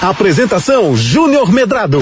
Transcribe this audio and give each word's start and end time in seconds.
Apresentação 0.00 0.96
Júnior 0.96 1.52
Medrado. 1.52 1.98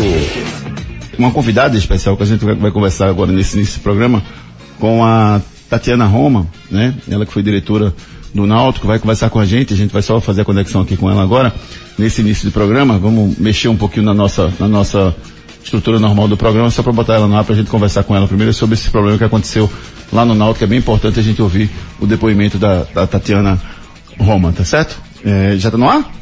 Uma 1.18 1.30
convidada 1.30 1.79
especial 1.79 2.15
que 2.15 2.22
a 2.22 2.26
gente 2.26 2.45
vai 2.45 2.71
conversar 2.71 3.08
agora 3.08 3.33
nesse 3.33 3.58
do 3.58 3.80
programa 3.80 4.22
com 4.78 5.02
a 5.02 5.41
Tatiana 5.70 6.04
Roma, 6.04 6.46
né? 6.70 6.94
Ela 7.10 7.24
que 7.24 7.32
foi 7.32 7.42
diretora 7.42 7.94
do 8.34 8.46
Náutico, 8.46 8.86
vai 8.86 8.98
conversar 8.98 9.30
com 9.30 9.40
a 9.40 9.46
gente, 9.46 9.72
a 9.72 9.77
gente 9.77 9.93
vai 9.93 10.02
só 10.02 10.20
fazer 10.20 10.43
a 10.43 10.45
conexão 10.45 10.82
aqui 10.82 10.95
com 10.95 11.11
ela 11.11 11.22
agora, 11.22 11.54
nesse 11.96 12.20
início 12.20 12.45
do 12.45 12.52
programa, 12.52 12.98
vamos 12.98 13.38
mexer 13.38 13.68
um 13.68 13.77
pouquinho 13.77 14.04
na 14.04 14.12
nossa, 14.12 14.52
na 14.60 14.68
nossa 14.68 15.16
estrutura 15.64 15.98
normal 15.98 16.28
do 16.28 16.36
programa, 16.36 16.70
só 16.70 16.82
para 16.82 16.92
botar 16.92 17.14
ela 17.14 17.26
no 17.26 17.34
ar 17.34 17.44
para 17.44 17.54
a 17.54 17.56
gente 17.56 17.70
conversar 17.70 18.04
com 18.04 18.14
ela 18.14 18.28
primeiro 18.28 18.52
sobre 18.52 18.74
esse 18.74 18.90
problema 18.90 19.16
que 19.16 19.24
aconteceu 19.24 19.72
lá 20.12 20.22
no 20.22 20.34
Náutico, 20.34 20.64
é 20.64 20.66
bem 20.66 20.80
importante 20.80 21.18
a 21.18 21.22
gente 21.22 21.40
ouvir 21.40 21.70
o 21.98 22.06
depoimento 22.06 22.58
da, 22.58 22.84
da 22.92 23.06
Tatiana 23.06 23.58
Roma, 24.18 24.52
tá 24.52 24.64
certo? 24.66 25.00
É, 25.24 25.56
já 25.56 25.70
tá 25.70 25.78
no 25.78 25.88
ar? 25.88 26.15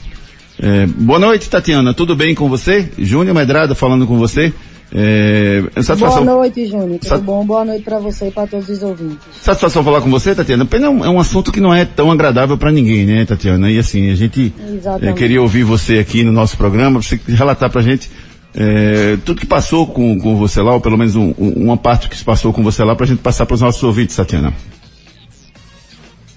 É, 0.59 0.87
boa 0.87 1.19
noite, 1.19 1.51
Tatiana. 1.51 1.93
Tudo 1.93 2.15
bem 2.15 2.35
com 2.35 2.49
você? 2.49 2.89
Júnior 2.99 3.35
Medrada 3.35 3.75
falando 3.75 4.07
com 4.07 4.17
você. 4.17 4.53
É, 4.93 5.63
satisfação... 5.83 6.25
Boa 6.25 6.37
noite, 6.37 6.67
Júnior. 6.67 7.01
Tudo 7.01 7.09
Sat... 7.09 7.21
bom? 7.21 7.45
Boa 7.45 7.65
noite 7.65 7.83
para 7.83 7.99
você 7.99 8.29
e 8.29 8.31
para 8.31 8.47
todos 8.47 8.69
os 8.69 8.83
ouvintes. 8.83 9.19
Satisfação 9.41 9.83
falar 9.83 10.01
com 10.01 10.11
você, 10.11 10.35
Tatiana. 10.35 10.65
Pena 10.65 10.87
é 10.87 10.89
um, 10.89 11.05
é 11.05 11.11
um 11.11 11.19
assunto 11.19 11.51
que 11.51 11.61
não 11.61 11.75
é 11.75 11.85
tão 11.85 12.13
agradável 12.13 12.57
para 12.57 12.71
ninguém, 12.71 13.05
né, 13.05 13.25
Tatiana? 13.25 13.71
E 13.71 13.79
assim, 13.79 14.11
a 14.11 14.15
gente 14.15 14.55
é, 15.03 15.13
queria 15.13 15.43
ouvir 15.43 15.65
você 15.65 15.99
aqui 15.99 16.23
no 16.23 16.31
nosso 16.31 16.57
programa, 16.57 17.03
você 17.03 17.19
relatar 17.27 17.69
pra 17.71 17.83
gente 17.83 18.09
é, 18.55 19.19
tudo 19.25 19.41
que 19.41 19.47
passou 19.47 19.87
com, 19.87 20.17
com 20.21 20.37
você 20.37 20.63
lá, 20.63 20.75
ou 20.75 20.81
pelo 20.81 20.97
menos 20.97 21.17
um, 21.17 21.33
uma 21.37 21.77
parte 21.77 22.09
que 22.09 22.17
se 22.17 22.25
passou 22.25 22.53
com 22.53 22.63
você 22.63 22.85
lá, 22.85 22.95
pra 22.95 23.07
gente 23.07 23.19
passar 23.19 23.47
para 23.47 23.55
os 23.55 23.61
nossos 23.61 23.83
ouvintes, 23.83 24.15
Tatiana. 24.15 24.55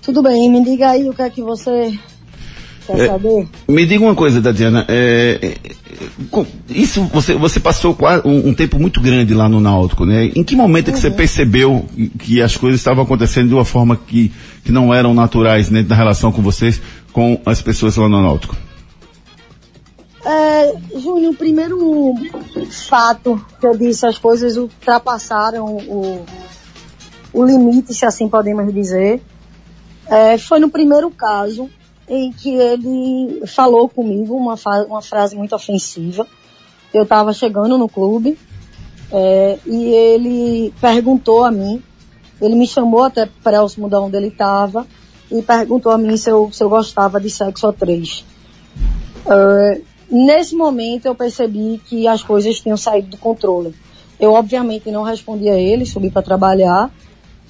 Tudo 0.02 0.24
bem, 0.24 0.50
me 0.50 0.64
diga 0.64 0.90
aí 0.90 1.08
o 1.08 1.14
que 1.14 1.22
é 1.22 1.30
que 1.30 1.44
você 1.44 1.94
quer 2.88 3.00
é, 3.00 3.08
saber. 3.08 3.48
Me 3.68 3.86
diga 3.86 4.04
uma 4.04 4.16
coisa, 4.16 4.42
Tatiana, 4.42 4.86
é, 4.88 5.40
é 5.42 5.78
isso 6.70 7.04
você, 7.06 7.34
você 7.36 7.60
passou 7.60 7.98
um, 8.24 8.50
um, 8.50 8.54
tempo 8.54 8.80
muito 8.80 9.02
grande 9.02 9.34
lá 9.34 9.50
no 9.50 9.60
Náutico, 9.60 10.06
né? 10.06 10.26
Em 10.36 10.44
que 10.44 10.56
momento 10.56 10.88
uhum. 10.88 10.94
é 10.94 10.96
que 10.96 11.02
você 11.02 11.10
uhum. 11.10 11.16
percebeu 11.16 11.86
que 12.20 12.42
as 12.42 12.56
coisas 12.56 12.80
estavam 12.80 13.04
acontecendo 13.04 13.50
de 13.50 13.54
uma 13.54 13.66
forma 13.66 13.96
que, 13.96 14.32
que 14.64 14.72
não 14.72 14.94
eram 14.94 15.14
naturais 15.14 15.70
dentro 15.70 15.90
da 15.90 15.96
relação 15.96 16.32
com 16.32 16.42
vocês, 16.42 16.82
com 17.12 17.40
as 17.46 17.62
pessoas 17.62 17.96
lá 17.98 18.08
no 18.08 18.22
Náutico? 18.22 18.56
É, 20.26 20.76
Júnior, 21.00 21.34
o 21.34 21.38
primeiro 21.38 22.14
fato 22.90 23.44
que 23.60 23.66
eu 23.66 23.78
disse, 23.78 24.06
as 24.06 24.18
coisas 24.18 24.58
ultrapassaram 24.58 25.66
o, 25.66 26.26
o 27.34 27.46
limite, 27.46 27.94
se 27.94 28.06
assim 28.06 28.28
podemos 28.28 28.74
dizer, 28.74 29.22
é, 30.10 30.38
foi 30.38 30.60
no 30.60 30.70
primeiro 30.70 31.10
caso 31.10 31.70
em 32.08 32.32
que 32.32 32.54
ele 32.54 33.46
falou 33.46 33.90
comigo 33.90 34.36
uma, 34.36 34.56
uma 34.88 35.02
frase 35.02 35.36
muito 35.36 35.56
ofensiva. 35.56 36.26
Eu 36.94 37.04
estava 37.04 37.34
chegando 37.34 37.78
no 37.78 37.90
clube 37.90 38.38
é, 39.12 39.60
e 39.66 39.86
ele 39.86 40.74
perguntou 40.80 41.44
a 41.44 41.52
mim, 41.52 41.82
ele 42.42 42.56
me 42.56 42.68
chamou 42.68 43.04
até 43.04 43.28
próximo 43.44 43.90
de 43.90 43.96
onde 43.96 44.16
ele 44.16 44.28
estava 44.28 44.88
e 45.30 45.42
perguntou 45.42 45.92
a 45.92 45.98
mim 45.98 46.16
se 46.16 46.30
eu, 46.30 46.50
se 46.52 46.64
eu 46.64 46.70
gostava 46.70 47.20
de 47.20 47.30
sexo 47.30 47.68
a 47.68 47.74
três. 47.74 48.24
É, 49.26 49.82
Nesse 50.10 50.56
momento 50.56 51.06
eu 51.06 51.14
percebi 51.14 51.82
que 51.86 52.08
as 52.08 52.24
coisas 52.24 52.60
tinham 52.62 52.78
saído 52.78 53.10
do 53.10 53.18
controle. 53.18 53.76
Eu 54.20 54.34
obviamente 54.34 54.90
não 54.90 55.04
respondi 55.04 55.50
a 55.50 55.58
ele, 55.58 55.86
subi 55.86 56.10
para 56.10 56.22
trabalhar, 56.22 56.90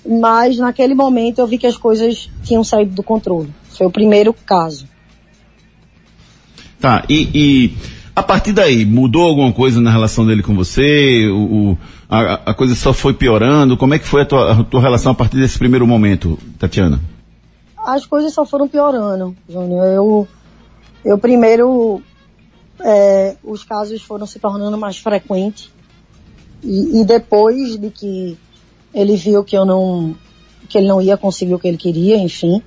mas 0.08 0.58
naquele 0.58 0.94
momento 0.94 1.40
eu 1.40 1.48
vi 1.48 1.58
que 1.58 1.68
as 1.68 1.78
coisas 1.78 2.30
tinham 2.44 2.64
saído 2.64 2.96
do 2.96 3.04
controle. 3.04 3.54
Foi 3.70 3.88
o 3.88 3.92
primeiro 3.92 4.34
caso. 4.34 4.88
Tá, 6.80 7.04
e, 7.10 7.30
e 7.34 7.78
a 8.16 8.24
partir 8.24 8.52
daí, 8.52 8.86
mudou 8.86 9.24
alguma 9.24 9.52
coisa 9.52 9.80
na 9.80 9.92
relação 9.92 10.26
dele 10.26 10.42
com 10.42 10.56
você? 10.56 11.28
O, 11.28 11.72
o 11.72 11.78
a, 12.10 12.50
a, 12.52 12.54
coisa 12.54 12.74
só 12.74 12.94
foi 12.94 13.14
piorando? 13.14 13.78
Como 13.78 13.94
é 13.94 14.00
que 14.00 14.08
foi 14.08 14.22
a 14.22 14.26
tua, 14.26 14.52
a 14.52 14.64
tua 14.64 14.82
relação 14.82 15.12
a 15.12 15.16
partir 15.16 15.38
desse 15.38 15.60
primeiro 15.60 15.86
momento, 15.86 16.38
Tatiana? 16.58 17.00
As 17.78 18.06
coisas 18.06 18.34
só 18.34 18.46
foram 18.46 18.68
piorando, 18.68 19.36
Júnior. 19.48 19.86
Eu, 19.86 20.28
eu 21.06 21.18
primeiro 21.18 22.02
é, 22.80 23.36
os 23.44 23.64
casos 23.64 24.02
foram 24.02 24.26
se 24.26 24.40
tornando 24.40 24.78
mais 24.78 24.98
frequentes. 24.98 25.72
E, 26.64 27.02
e, 27.02 27.06
depois 27.06 27.78
de 27.78 27.90
que 27.92 28.38
ele 28.98 29.16
viu 29.16 29.44
que 29.44 29.56
eu 29.56 29.64
não, 29.64 30.16
que 30.68 30.76
ele 30.76 30.88
não 30.88 31.00
ia 31.00 31.16
conseguir 31.16 31.54
o 31.54 31.60
que 31.60 31.68
ele 31.68 31.78
queria, 31.78 32.18
enfim, 32.18 32.64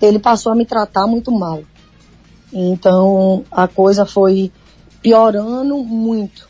ele 0.00 0.18
passou 0.18 0.52
a 0.52 0.54
me 0.54 0.66
tratar 0.66 1.06
muito 1.06 1.32
mal. 1.32 1.62
Então 2.52 3.44
a 3.50 3.66
coisa 3.66 4.04
foi 4.04 4.52
piorando 5.00 5.78
muito. 5.78 6.46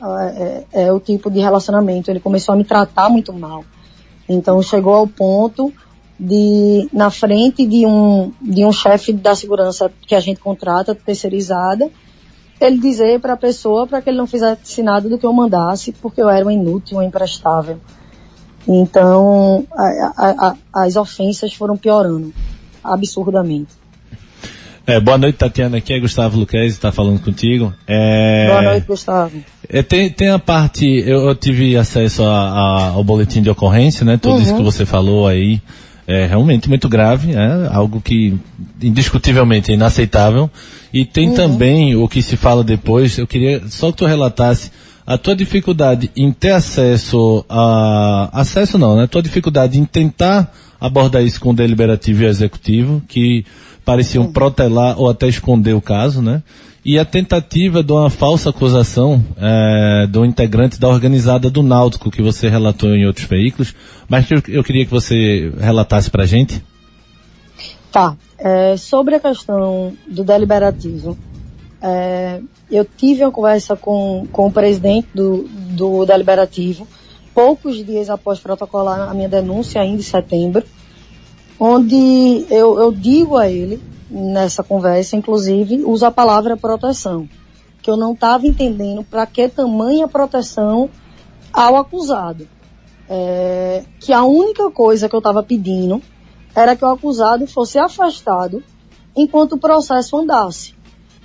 É, 0.00 0.64
é, 0.72 0.84
é 0.84 0.92
o 0.92 1.00
tipo 1.00 1.28
de 1.28 1.40
relacionamento. 1.40 2.08
Ele 2.08 2.20
começou 2.20 2.52
a 2.52 2.56
me 2.56 2.64
tratar 2.64 3.08
muito 3.10 3.32
mal. 3.32 3.64
Então 4.28 4.62
chegou 4.62 4.94
ao 4.94 5.08
ponto 5.08 5.72
de, 6.18 6.88
na 6.92 7.10
frente 7.10 7.66
de 7.66 7.84
um, 7.84 8.32
de 8.40 8.64
um 8.64 8.70
chefe 8.70 9.12
da 9.12 9.34
segurança 9.34 9.90
que 10.06 10.14
a 10.14 10.20
gente 10.20 10.38
contrata, 10.38 10.94
terceirizada, 10.94 11.90
ele 12.60 12.78
dizer 12.78 13.18
para 13.18 13.32
a 13.32 13.36
pessoa 13.36 13.88
para 13.88 14.00
que 14.00 14.08
ele 14.08 14.18
não 14.18 14.26
fizesse 14.26 14.82
nada 14.82 15.08
do 15.08 15.18
que 15.18 15.26
eu 15.26 15.32
mandasse, 15.32 15.92
porque 15.92 16.22
eu 16.22 16.28
era 16.28 16.46
um 16.46 16.50
inútil, 16.50 16.98
um 16.98 17.02
imprestável. 17.02 17.80
Então, 18.68 19.66
a, 19.72 20.12
a, 20.16 20.56
a, 20.72 20.84
as 20.84 20.96
ofensas 20.96 21.52
foram 21.52 21.76
piorando 21.76 22.32
absurdamente. 22.82 23.80
É, 24.86 24.98
boa 24.98 25.16
noite, 25.16 25.36
Tatiana. 25.36 25.76
Aqui 25.76 25.92
é 25.92 26.00
Gustavo 26.00 26.38
Luquez, 26.38 26.72
está 26.72 26.90
falando 26.90 27.20
contigo. 27.20 27.72
É... 27.86 28.48
Boa 28.48 28.62
noite, 28.62 28.86
Gustavo. 28.86 29.36
É, 29.68 29.82
tem, 29.82 30.10
tem 30.10 30.30
a 30.30 30.38
parte, 30.38 30.84
eu, 30.84 31.28
eu 31.28 31.34
tive 31.34 31.76
acesso 31.76 32.24
a, 32.24 32.28
a, 32.28 32.88
ao 32.88 33.04
boletim 33.04 33.40
de 33.40 33.48
ocorrência, 33.48 34.04
né? 34.04 34.16
Tudo 34.16 34.36
uhum. 34.36 34.42
isso 34.42 34.56
que 34.56 34.62
você 34.62 34.84
falou 34.84 35.28
aí 35.28 35.62
é 36.08 36.26
realmente 36.26 36.68
muito 36.68 36.88
grave, 36.88 37.32
é 37.32 37.68
algo 37.72 38.00
que 38.00 38.36
indiscutivelmente 38.82 39.70
é 39.70 39.74
inaceitável. 39.74 40.50
E 40.92 41.04
tem 41.04 41.28
uhum. 41.28 41.34
também 41.36 41.94
o 41.94 42.08
que 42.08 42.20
se 42.20 42.36
fala 42.36 42.64
depois, 42.64 43.16
eu 43.16 43.28
queria 43.28 43.62
só 43.68 43.92
que 43.92 43.98
tu 43.98 44.06
relatasse 44.06 44.72
a 45.10 45.18
tua 45.18 45.34
dificuldade 45.34 46.08
em 46.16 46.30
ter 46.30 46.52
acesso 46.52 47.44
a, 47.48 48.30
acesso 48.32 48.78
não, 48.78 48.94
né? 48.94 49.02
A 49.02 49.08
tua 49.08 49.20
dificuldade 49.20 49.76
em 49.76 49.84
tentar 49.84 50.54
abordar 50.80 51.20
isso 51.24 51.40
com 51.40 51.50
o 51.50 51.52
deliberativo 51.52 52.22
e 52.22 52.26
o 52.26 52.28
executivo, 52.28 53.02
que 53.08 53.44
pareciam 53.84 54.26
uhum. 54.26 54.32
protelar 54.32 54.96
ou 55.00 55.10
até 55.10 55.26
esconder 55.26 55.74
o 55.74 55.80
caso, 55.80 56.22
né? 56.22 56.44
e 56.84 56.96
a 56.96 57.04
tentativa 57.04 57.82
de 57.82 57.92
uma 57.92 58.08
falsa 58.08 58.50
acusação 58.50 59.22
é, 59.36 60.06
do 60.06 60.24
integrante 60.24 60.78
da 60.78 60.88
organizada 60.88 61.50
do 61.50 61.60
Náutico, 61.60 62.10
que 62.10 62.22
você 62.22 62.48
relatou 62.48 62.94
em 62.94 63.04
outros 63.04 63.26
veículos, 63.26 63.74
mas 64.08 64.26
que 64.26 64.34
eu, 64.34 64.42
eu 64.46 64.64
queria 64.64 64.84
que 64.84 64.90
você 64.92 65.52
relatasse 65.58 66.08
para 66.08 66.22
a 66.22 66.26
gente. 66.26 66.64
Tá. 67.90 68.16
É, 68.38 68.76
sobre 68.76 69.16
a 69.16 69.20
questão 69.20 69.92
do 70.08 70.22
deliberativo, 70.22 71.18
é, 71.82 72.40
eu 72.70 72.84
tive 72.84 73.24
uma 73.24 73.32
conversa 73.32 73.74
com, 73.74 74.26
com 74.30 74.46
o 74.46 74.52
presidente 74.52 75.08
do, 75.14 75.48
do 75.48 76.04
deliberativo, 76.04 76.86
poucos 77.34 77.84
dias 77.84 78.10
após 78.10 78.38
protocolar 78.38 79.08
a 79.08 79.14
minha 79.14 79.28
denúncia, 79.28 79.80
ainda 79.80 80.00
em 80.00 80.04
setembro, 80.04 80.64
onde 81.58 82.46
eu, 82.50 82.78
eu 82.78 82.92
digo 82.92 83.36
a 83.36 83.48
ele 83.48 83.82
nessa 84.10 84.62
conversa, 84.62 85.16
inclusive, 85.16 85.82
usa 85.84 86.08
a 86.08 86.10
palavra 86.10 86.56
proteção, 86.56 87.28
que 87.80 87.90
eu 87.90 87.96
não 87.96 88.12
estava 88.12 88.46
entendendo 88.46 89.04
para 89.04 89.26
que 89.26 89.48
tamanha 89.48 90.08
proteção 90.08 90.90
ao 91.52 91.76
acusado. 91.76 92.46
É, 93.12 93.82
que 93.98 94.12
a 94.12 94.22
única 94.22 94.70
coisa 94.70 95.08
que 95.08 95.14
eu 95.16 95.18
estava 95.18 95.42
pedindo 95.42 96.00
era 96.54 96.76
que 96.76 96.84
o 96.84 96.88
acusado 96.88 97.44
fosse 97.46 97.76
afastado 97.76 98.62
enquanto 99.16 99.54
o 99.54 99.58
processo 99.58 100.16
andasse. 100.16 100.74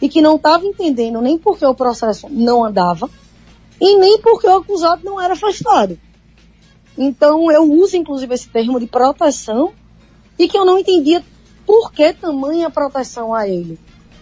E 0.02 0.10
que 0.10 0.22
não 0.22 0.36
estava 0.36 0.66
entendendo 0.66 1.22
nem 1.22 1.38
porque 1.38 1.66
o 1.66 1.74
processo 1.74 2.28
não 2.30 2.64
andava 2.64 3.10
e 3.80 3.98
nem 3.98 4.20
porque 4.20 4.48
o 4.48 4.58
acusado 4.58 5.02
não 5.04 5.20
era 5.22 5.34
afastado. 5.34 5.98
Então 6.98 7.52
eu 7.52 7.64
uso 7.72 7.96
inclusive 7.98 8.34
esse 8.34 8.50
termo 8.50 8.80
de 8.80 8.88
proteção 8.88 9.74
e 10.38 10.48
que 10.48 10.58
eu 10.58 10.66
não 10.66 10.78
entendia 10.78 11.24
por 11.66 11.92
que 11.92 12.14
tamanha 12.14 12.70
proteção 12.70 13.34
a 13.34 13.48
ele? 13.48 13.80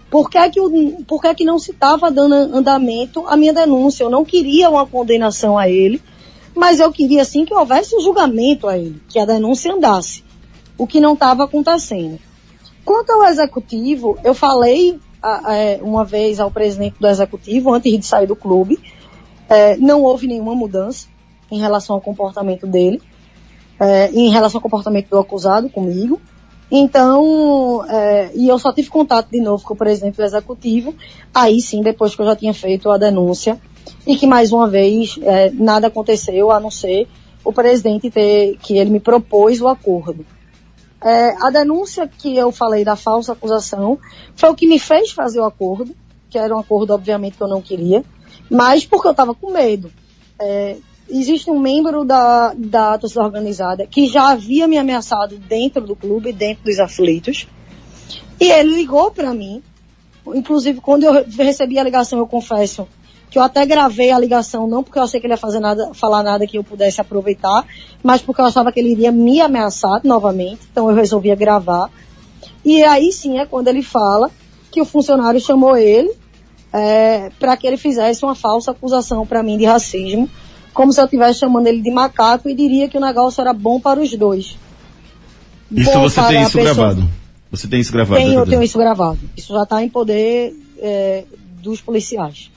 Por 0.10 0.30
que, 0.30 0.50
que, 0.52 0.62
o, 0.62 1.04
por 1.06 1.22
que, 1.22 1.34
que 1.34 1.44
não 1.44 1.58
se 1.58 1.72
estava 1.72 2.12
dando 2.12 2.36
andamento 2.36 3.28
à 3.28 3.36
minha 3.36 3.52
denúncia? 3.52 4.04
Eu 4.04 4.12
não 4.12 4.24
queria 4.24 4.70
uma 4.70 4.86
condenação 4.86 5.58
a 5.58 5.68
ele, 5.68 6.00
mas 6.56 6.80
eu 6.80 6.92
queria 6.92 7.26
sim 7.26 7.46
que 7.46 7.54
houvesse 7.54 7.96
um 7.96 8.00
julgamento 8.00 8.68
a 8.68 8.78
ele, 8.78 9.02
que 9.10 9.18
a 9.18 9.26
denúncia 9.26 9.74
andasse, 9.74 10.24
o 10.78 10.86
que 10.86 11.00
não 11.00 11.16
estava 11.16 11.46
acontecendo. 11.46 12.20
Quanto 12.86 13.12
ao 13.12 13.24
executivo, 13.24 14.18
eu 14.24 14.36
falei 14.36 15.00
a, 15.24 15.52
a, 15.52 15.56
é, 15.56 15.80
uma 15.82 16.04
vez 16.04 16.42
ao 16.42 16.52
presidente 16.52 16.98
do 17.00 17.08
executivo, 17.08 17.74
antes 17.74 17.98
de 17.98 18.06
sair 18.06 18.28
do 18.28 18.36
clube, 18.36 18.78
é, 19.50 19.78
não 19.78 20.04
houve 20.04 20.28
nenhuma 20.28 20.54
mudança 20.54 21.08
em 21.50 21.60
relação 21.60 21.96
ao 21.96 22.02
comportamento 22.02 22.68
dele, 22.68 23.02
é, 23.80 24.12
em 24.12 24.30
relação 24.30 24.60
ao 24.60 24.62
comportamento 24.62 25.10
do 25.10 25.18
acusado 25.18 25.70
comigo. 25.70 26.20
Então, 26.70 27.86
é, 27.88 28.32
e 28.36 28.50
eu 28.50 28.60
só 28.60 28.74
tive 28.74 28.90
contato 28.90 29.30
de 29.30 29.40
novo 29.40 29.64
com 29.64 29.74
o 29.74 29.78
presidente 29.78 30.18
do 30.18 30.24
executivo, 30.24 30.94
aí 31.34 31.62
sim, 31.62 31.82
depois 31.82 32.16
que 32.16 32.22
eu 32.22 32.26
já 32.26 32.36
tinha 32.36 32.54
feito 32.54 32.92
a 32.92 32.98
denúncia, 32.98 33.60
e 34.06 34.18
que 34.18 34.28
mais 34.28 34.52
uma 34.52 34.68
vez 34.68 35.18
é, 35.22 35.52
nada 35.52 35.88
aconteceu 35.88 36.52
a 36.52 36.60
não 36.60 36.72
ser 36.72 37.08
o 37.46 37.54
presidente 37.54 38.10
ter, 38.10 38.58
que 38.58 38.78
ele 38.78 38.90
me 38.90 39.00
propôs 39.00 39.62
o 39.62 39.68
acordo. 39.68 40.26
É, 41.04 41.36
a 41.46 41.50
denúncia 41.50 42.08
que 42.08 42.36
eu 42.38 42.52
falei 42.52 42.86
da 42.86 42.96
falsa 42.96 43.34
acusação 43.34 44.00
foi 44.36 44.50
o 44.50 44.56
que 44.56 44.66
me 44.66 44.80
fez 44.80 45.12
fazer 45.12 45.40
o 45.40 45.46
acordo, 45.46 45.94
que 46.30 46.38
era 46.38 46.56
um 46.56 46.60
acordo, 46.60 46.94
obviamente, 46.94 47.36
que 47.36 47.44
eu 47.44 47.48
não 47.48 47.62
queria, 47.62 48.04
mas 48.50 48.86
porque 48.86 49.08
eu 49.08 49.12
estava 49.12 49.36
com 49.36 49.52
medo. 49.52 49.92
É, 50.40 50.78
existe 51.10 51.52
um 51.52 51.60
membro 51.60 52.06
da, 52.06 52.54
da 52.56 52.98
torcida 52.98 53.22
organizada 53.22 53.86
que 53.86 54.08
já 54.08 54.30
havia 54.30 54.68
me 54.68 54.78
ameaçado 54.78 55.38
dentro 55.38 55.82
do 55.82 55.96
clube, 55.96 56.32
dentro 56.32 56.64
dos 56.64 56.80
aflitos. 56.80 57.48
E 58.40 58.50
ele 58.50 58.76
ligou 58.76 59.12
para 59.12 59.34
mim. 59.34 59.62
Inclusive, 60.28 60.80
quando 60.80 61.04
eu 61.04 61.26
recebi 61.38 61.78
a 61.78 61.84
ligação, 61.84 62.18
eu 62.18 62.28
confesso 62.28 62.88
que 63.34 63.40
eu 63.40 63.42
até 63.42 63.66
gravei 63.66 64.12
a 64.12 64.20
ligação, 64.20 64.68
não 64.68 64.84
porque 64.84 65.00
eu 65.00 65.02
achei 65.02 65.20
que 65.20 65.26
ele 65.26 65.34
ia 65.34 65.38
fazer 65.38 65.60
nada, 65.60 65.92
falar 65.96 66.22
nada 66.22 66.46
que 66.46 66.56
eu 66.56 66.64
pudesse 66.64 67.02
aproveitar, 67.02 67.66
mas 68.04 68.22
porque 68.22 68.40
eu 68.40 68.46
achava 68.46 68.72
que 68.72 68.80
ele 68.80 68.92
iria 68.92 69.12
me 69.12 69.42
ameaçar 69.42 70.02
novamente. 70.04 70.60
Então 70.72 70.88
eu 70.88 70.96
resolvia 70.96 71.34
gravar. 71.34 71.90
E 72.64 72.84
aí 72.84 73.12
sim 73.12 73.40
é 73.40 73.46
quando 73.48 73.70
ele 73.70 73.82
fala 73.82 74.30
que 74.70 74.80
o 74.80 74.86
funcionário 74.86 75.42
chamou 75.42 75.76
ele 75.76 76.14
é, 76.72 77.32
para 77.40 77.58
que 77.58 77.66
ele 77.66 77.76
fizesse 77.76 78.24
uma 78.24 78.36
falsa 78.36 78.70
acusação 78.70 79.26
para 79.26 79.42
mim 79.42 79.58
de 79.58 79.66
racismo 79.66 80.30
como 80.72 80.94
se 80.94 81.02
eu 81.02 81.06
estivesse 81.06 81.40
chamando 81.40 81.66
ele 81.66 81.82
de 81.82 81.90
macaco 81.90 82.48
e 82.48 82.54
diria 82.54 82.88
que 82.88 83.00
o 83.00 83.02
negócio 83.02 83.42
era 83.42 83.52
bom 83.52 83.80
para 83.80 84.00
os 84.00 84.14
dois. 84.16 84.60
Isso 85.72 85.92
bom 85.92 86.02
você 86.02 86.22
tem 86.22 86.44
isso 86.44 86.52
pessoa... 86.52 86.76
gravado? 86.76 87.10
Você 87.50 87.68
tem 87.68 87.80
isso 87.80 87.92
gravado? 87.92 88.22
Tenho, 88.22 88.40
eu 88.42 88.46
tenho 88.46 88.62
isso 88.62 88.78
gravado. 88.78 89.20
Isso 89.36 89.52
já 89.54 89.64
está 89.64 89.84
em 89.84 89.90
poder 89.90 90.54
é, 90.78 91.24
dos 91.64 91.82
policiais. 91.82 92.53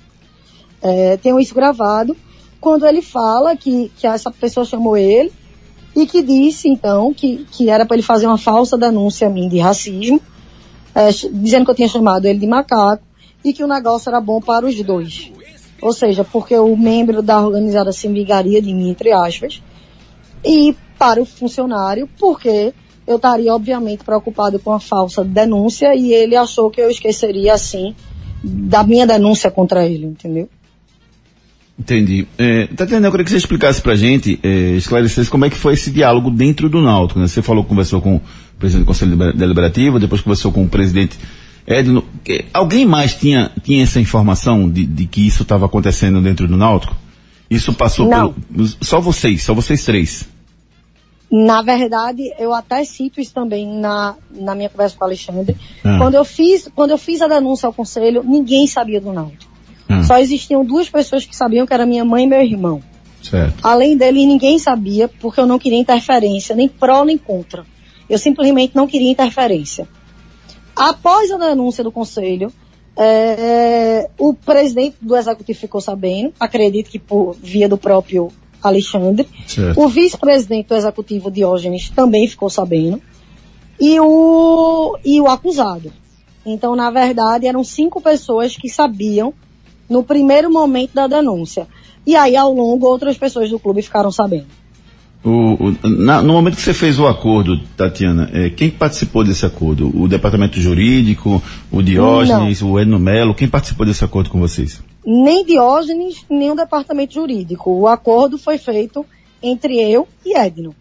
É, 0.82 1.17
tenho 1.17 1.40
isso 1.40 1.55
gravado 1.55 2.17
quando 2.61 2.87
ele 2.87 3.02
fala 3.02 3.56
que, 3.56 3.90
que 3.96 4.06
essa 4.06 4.31
pessoa 4.31 4.67
chamou 4.67 4.96
ele 4.96 5.32
e 5.94 6.06
que 6.06 6.23
disse, 6.23 6.69
então, 6.69 7.14
que, 7.14 7.46
que 7.50 7.70
era 7.70 7.87
para 7.87 7.96
ele 7.96 8.02
fazer 8.02 8.26
uma 8.26 8.37
falsa 8.37 8.76
denúncia 8.76 9.28
a 9.28 9.31
mim 9.31 9.49
de 9.49 9.58
racismo, 9.58 10.20
é, 10.94 11.11
dizendo 11.11 11.64
que 11.64 11.70
eu 11.70 11.75
tinha 11.75 11.88
chamado 11.88 12.26
ele 12.26 12.38
de 12.38 12.46
macaco 12.46 13.02
e 13.44 13.52
que 13.52 13.62
o 13.62 13.69
negócio 13.69 14.08
era 14.08 14.20
bom 14.20 14.40
para 14.40 14.67
os 14.67 14.75
dois. 14.82 15.31
Ou 15.81 15.93
seja, 15.93 16.25
porque 16.25 16.56
o 16.56 16.76
membro 16.76 17.22
da 17.22 17.40
organizada 17.40 17.93
se 17.93 18.08
vingaria 18.08 18.61
de 18.61 18.72
mim, 18.75 18.90
entre 18.90 19.12
aspas, 19.12 19.62
e 20.44 20.75
para 20.99 21.20
o 21.20 21.25
funcionário, 21.25 22.08
porque 22.19 22.75
eu 23.06 23.17
estaria 23.17 23.55
obviamente 23.55 24.05
preocupado 24.05 24.58
com 24.58 24.72
a 24.72 24.81
falsa 24.81 25.22
denúncia 25.22 25.94
e 25.94 26.12
ele 26.12 26.34
achou 26.34 26.70
que 26.70 26.81
eu 26.81 26.90
esqueceria 26.90 27.55
assim 27.55 27.94
da 28.43 28.82
minha 28.82 29.06
denúncia 29.06 29.50
contra 29.50 29.87
ele, 29.87 30.06
entendeu? 30.06 30.49
Entendi. 31.78 32.26
É, 32.38 32.67
Tatiana, 32.69 33.06
eu 33.06 33.11
queria 33.11 33.25
que 33.25 33.31
você 33.31 33.37
explicasse 33.37 33.82
pra 33.82 33.94
gente, 33.94 34.40
é, 34.43 34.76
esclarecesse 34.76 35.28
como 35.28 35.44
é 35.44 35.50
que 35.50 35.56
foi 35.56 35.75
esse 35.75 35.90
diálogo 35.90 36.31
dentro 36.31 36.69
do 36.69 36.81
Náutico, 36.81 37.20
né? 37.20 37.26
Você 37.26 37.43
falou 37.43 37.62
que 37.62 37.69
conversou 37.69 38.00
com 38.00 38.17
o 38.17 38.23
presidente 38.58 38.84
do 38.84 38.88
Conselho 38.88 39.17
Deliberativo, 39.34 39.99
depois 39.99 40.23
conversou 40.23 40.50
com 40.50 40.64
o 40.64 40.69
presidente 40.69 41.19
Edno, 41.67 42.05
alguém 42.55 42.87
mais 42.87 43.14
tinha, 43.14 43.50
tinha 43.62 43.82
essa 43.82 44.00
informação 44.00 44.70
de, 44.70 44.87
de 44.87 45.05
que 45.06 45.26
isso 45.26 45.43
estava 45.43 45.67
acontecendo 45.67 46.23
dentro 46.23 46.46
do 46.46 46.56
Náutico? 46.56 46.96
Isso 47.50 47.73
passou 47.75 48.08
Não. 48.08 48.32
Pelo, 48.32 48.67
só 48.81 49.00
vocês, 49.00 49.43
só 49.43 49.52
vocês 49.52 49.84
três. 49.84 50.29
Na 51.31 51.61
verdade, 51.61 52.22
eu 52.38 52.55
até 52.55 52.84
cito 52.84 53.20
isso 53.20 53.34
também 53.34 53.67
na, 53.67 54.14
na 54.31 54.55
minha 54.55 54.69
conversa 54.69 54.96
com 54.96 55.05
o 55.05 55.08
Alexandre. 55.08 55.56
Ah. 55.84 55.99
Quando 55.99 56.14
eu 56.14 56.25
fiz, 56.25 56.70
quando 56.72 56.93
eu 56.93 56.99
fiz 56.99 57.20
a 57.20 57.26
denúncia 57.26 57.67
ao 57.67 57.72
conselho, 57.72 58.22
ninguém 58.22 58.69
sabia 58.69 59.00
do 59.00 59.12
Náutico. 59.12 59.45
Ah. 59.88 60.02
Só 60.02 60.18
existiam 60.18 60.64
duas 60.64 60.88
pessoas 60.88 61.24
que 61.24 61.34
sabiam 61.34 61.66
que 61.66 61.74
era 61.74 61.86
minha 61.86 62.04
mãe 62.04 62.24
e 62.24 62.26
meu 62.26 62.42
irmão. 62.42 62.82
Certo. 63.22 63.54
Além 63.62 63.96
dele, 63.96 64.26
ninguém 64.26 64.58
sabia, 64.58 65.08
porque 65.08 65.40
eu 65.40 65.46
não 65.46 65.58
queria 65.58 65.78
interferência, 65.78 66.54
nem 66.54 66.68
pró 66.68 67.04
nem 67.04 67.18
contra. 67.18 67.64
Eu 68.08 68.18
simplesmente 68.18 68.76
não 68.76 68.86
queria 68.86 69.10
interferência. 69.10 69.88
Após 70.74 71.30
a 71.30 71.38
denúncia 71.38 71.82
do 71.82 71.90
conselho, 71.90 72.52
é, 72.96 74.08
o 74.18 74.32
presidente 74.32 74.96
do 75.00 75.16
executivo 75.16 75.58
ficou 75.58 75.80
sabendo, 75.80 76.32
acredito 76.38 76.90
que 76.90 76.98
por 76.98 77.34
via 77.42 77.68
do 77.68 77.76
próprio 77.76 78.28
Alexandre. 78.62 79.28
Certo. 79.46 79.80
O 79.80 79.88
vice-presidente 79.88 80.68
do 80.68 80.74
executivo, 80.74 81.30
Diógenes, 81.30 81.90
também 81.90 82.26
ficou 82.28 82.48
sabendo. 82.48 83.00
E 83.80 83.98
o, 84.00 84.98
e 85.04 85.20
o 85.20 85.26
acusado. 85.26 85.92
Então, 86.44 86.76
na 86.76 86.90
verdade, 86.90 87.46
eram 87.46 87.64
cinco 87.64 88.00
pessoas 88.00 88.56
que 88.56 88.68
sabiam 88.68 89.34
no 89.88 90.02
primeiro 90.02 90.50
momento 90.50 90.94
da 90.94 91.06
denúncia. 91.06 91.66
E 92.06 92.14
aí, 92.14 92.36
ao 92.36 92.52
longo, 92.52 92.86
outras 92.86 93.18
pessoas 93.18 93.50
do 93.50 93.58
clube 93.58 93.82
ficaram 93.82 94.12
sabendo. 94.12 94.46
O, 95.24 95.54
o, 95.54 95.88
na, 95.88 96.22
no 96.22 96.34
momento 96.34 96.54
que 96.54 96.62
você 96.62 96.72
fez 96.72 97.00
o 97.00 97.06
acordo, 97.06 97.60
Tatiana, 97.76 98.30
é, 98.32 98.48
quem 98.48 98.70
participou 98.70 99.24
desse 99.24 99.44
acordo? 99.44 99.90
O 100.00 100.06
departamento 100.06 100.60
jurídico, 100.60 101.42
o 101.72 101.82
Diógenes, 101.82 102.60
Não. 102.60 102.72
o 102.72 102.78
Edno 102.78 102.98
Melo, 102.98 103.34
quem 103.34 103.48
participou 103.48 103.84
desse 103.84 104.04
acordo 104.04 104.30
com 104.30 104.38
vocês? 104.38 104.80
Nem 105.04 105.44
Diógenes, 105.44 106.24
nem 106.30 106.52
o 106.52 106.54
departamento 106.54 107.14
jurídico. 107.14 107.72
O 107.72 107.88
acordo 107.88 108.38
foi 108.38 108.56
feito 108.56 109.04
entre 109.42 109.80
eu 109.80 110.06
e 110.24 110.36
Edno. 110.36 110.74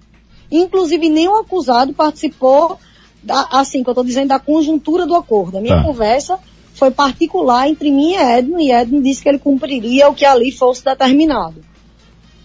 Inclusive, 0.52 1.10
nem 1.10 1.28
o 1.28 1.38
acusado 1.38 1.92
participou, 1.94 2.78
da, 3.24 3.48
assim, 3.52 3.82
que 3.82 3.90
eu 3.90 3.94
estou 3.94 4.04
dizendo, 4.04 4.28
da 4.28 4.40
conjuntura 4.40 5.08
do 5.08 5.16
acordo. 5.16 5.58
A 5.58 5.62
minha 5.62 5.78
tá. 5.78 5.84
conversa 5.84 6.38
foi 6.76 6.92
particular 6.92 7.68
entre 7.70 7.90
mim 7.90 8.12
e 8.12 8.16
Edno, 8.18 8.60
e 8.60 8.72
Edno 8.72 9.02
disse 9.02 9.24
que 9.24 9.30
ele 9.30 9.40
cumpriria 9.40 10.10
o 10.10 10.14
que 10.14 10.26
ali 10.26 10.52
fosse 10.52 10.84
determinado. 10.84 11.56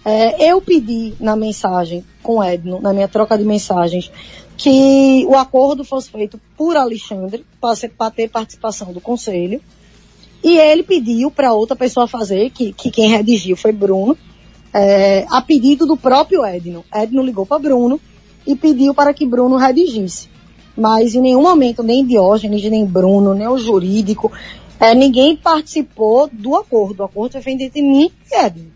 É, 0.05 0.51
eu 0.51 0.63
pedi 0.63 1.13
na 1.21 1.37
mensagem 1.37 2.05
com 2.23 2.43
Edno, 2.43 2.81
na 2.81 2.93
minha 2.93 3.09
troca 3.09 3.37
de 3.37 3.45
mensagens, 3.45 4.11
que 4.57 5.27
o 5.27 5.35
acordo 5.35 5.85
fosse 5.85 6.11
feito 6.11 6.41
por 6.57 6.77
Alexandre, 6.77 7.45
para 7.61 8.11
ter 8.11 8.31
participação 8.31 8.93
do 8.93 9.01
conselho. 9.01 9.61
E 10.43 10.57
ele 10.57 10.83
pediu 10.83 11.31
para 11.31 11.53
outra 11.53 11.77
pessoa 11.77 12.07
fazer, 12.07 12.51
que, 12.51 12.73
que 12.73 12.91
quem 12.91 13.11
redigiu 13.11 13.57
foi 13.57 13.73
Bruno, 13.73 14.17
é, 14.73 15.27
a 15.29 15.43
pedido 15.43 15.87
do 15.87 15.97
próprio 15.97 16.47
Edno. 16.47 16.85
Edno 16.95 17.23
ligou 17.23 17.45
para 17.45 17.59
Bruno 17.59 18.01
e 18.47 18.55
pediu 18.55 18.95
para 18.95 19.13
que 19.13 19.27
Bruno 19.27 19.57
redigisse. 19.57 20.30
Mas 20.81 21.15
em 21.15 21.21
nenhum 21.21 21.43
momento, 21.43 21.83
nem 21.83 22.07
Diógenes, 22.07 22.63
nem 22.71 22.87
Bruno, 22.87 23.35
nem 23.35 23.47
o 23.47 23.59
jurídico, 23.59 24.33
é, 24.81 24.95
ninguém 24.95 25.37
participou 25.37 26.27
do 26.33 26.57
acordo. 26.57 27.01
O 27.01 27.05
acordo 27.05 27.33
foi 27.33 27.43
feito 27.43 27.65
entre 27.65 27.83
mim 27.83 28.11
e 28.33 28.35
Edno. 28.35 28.71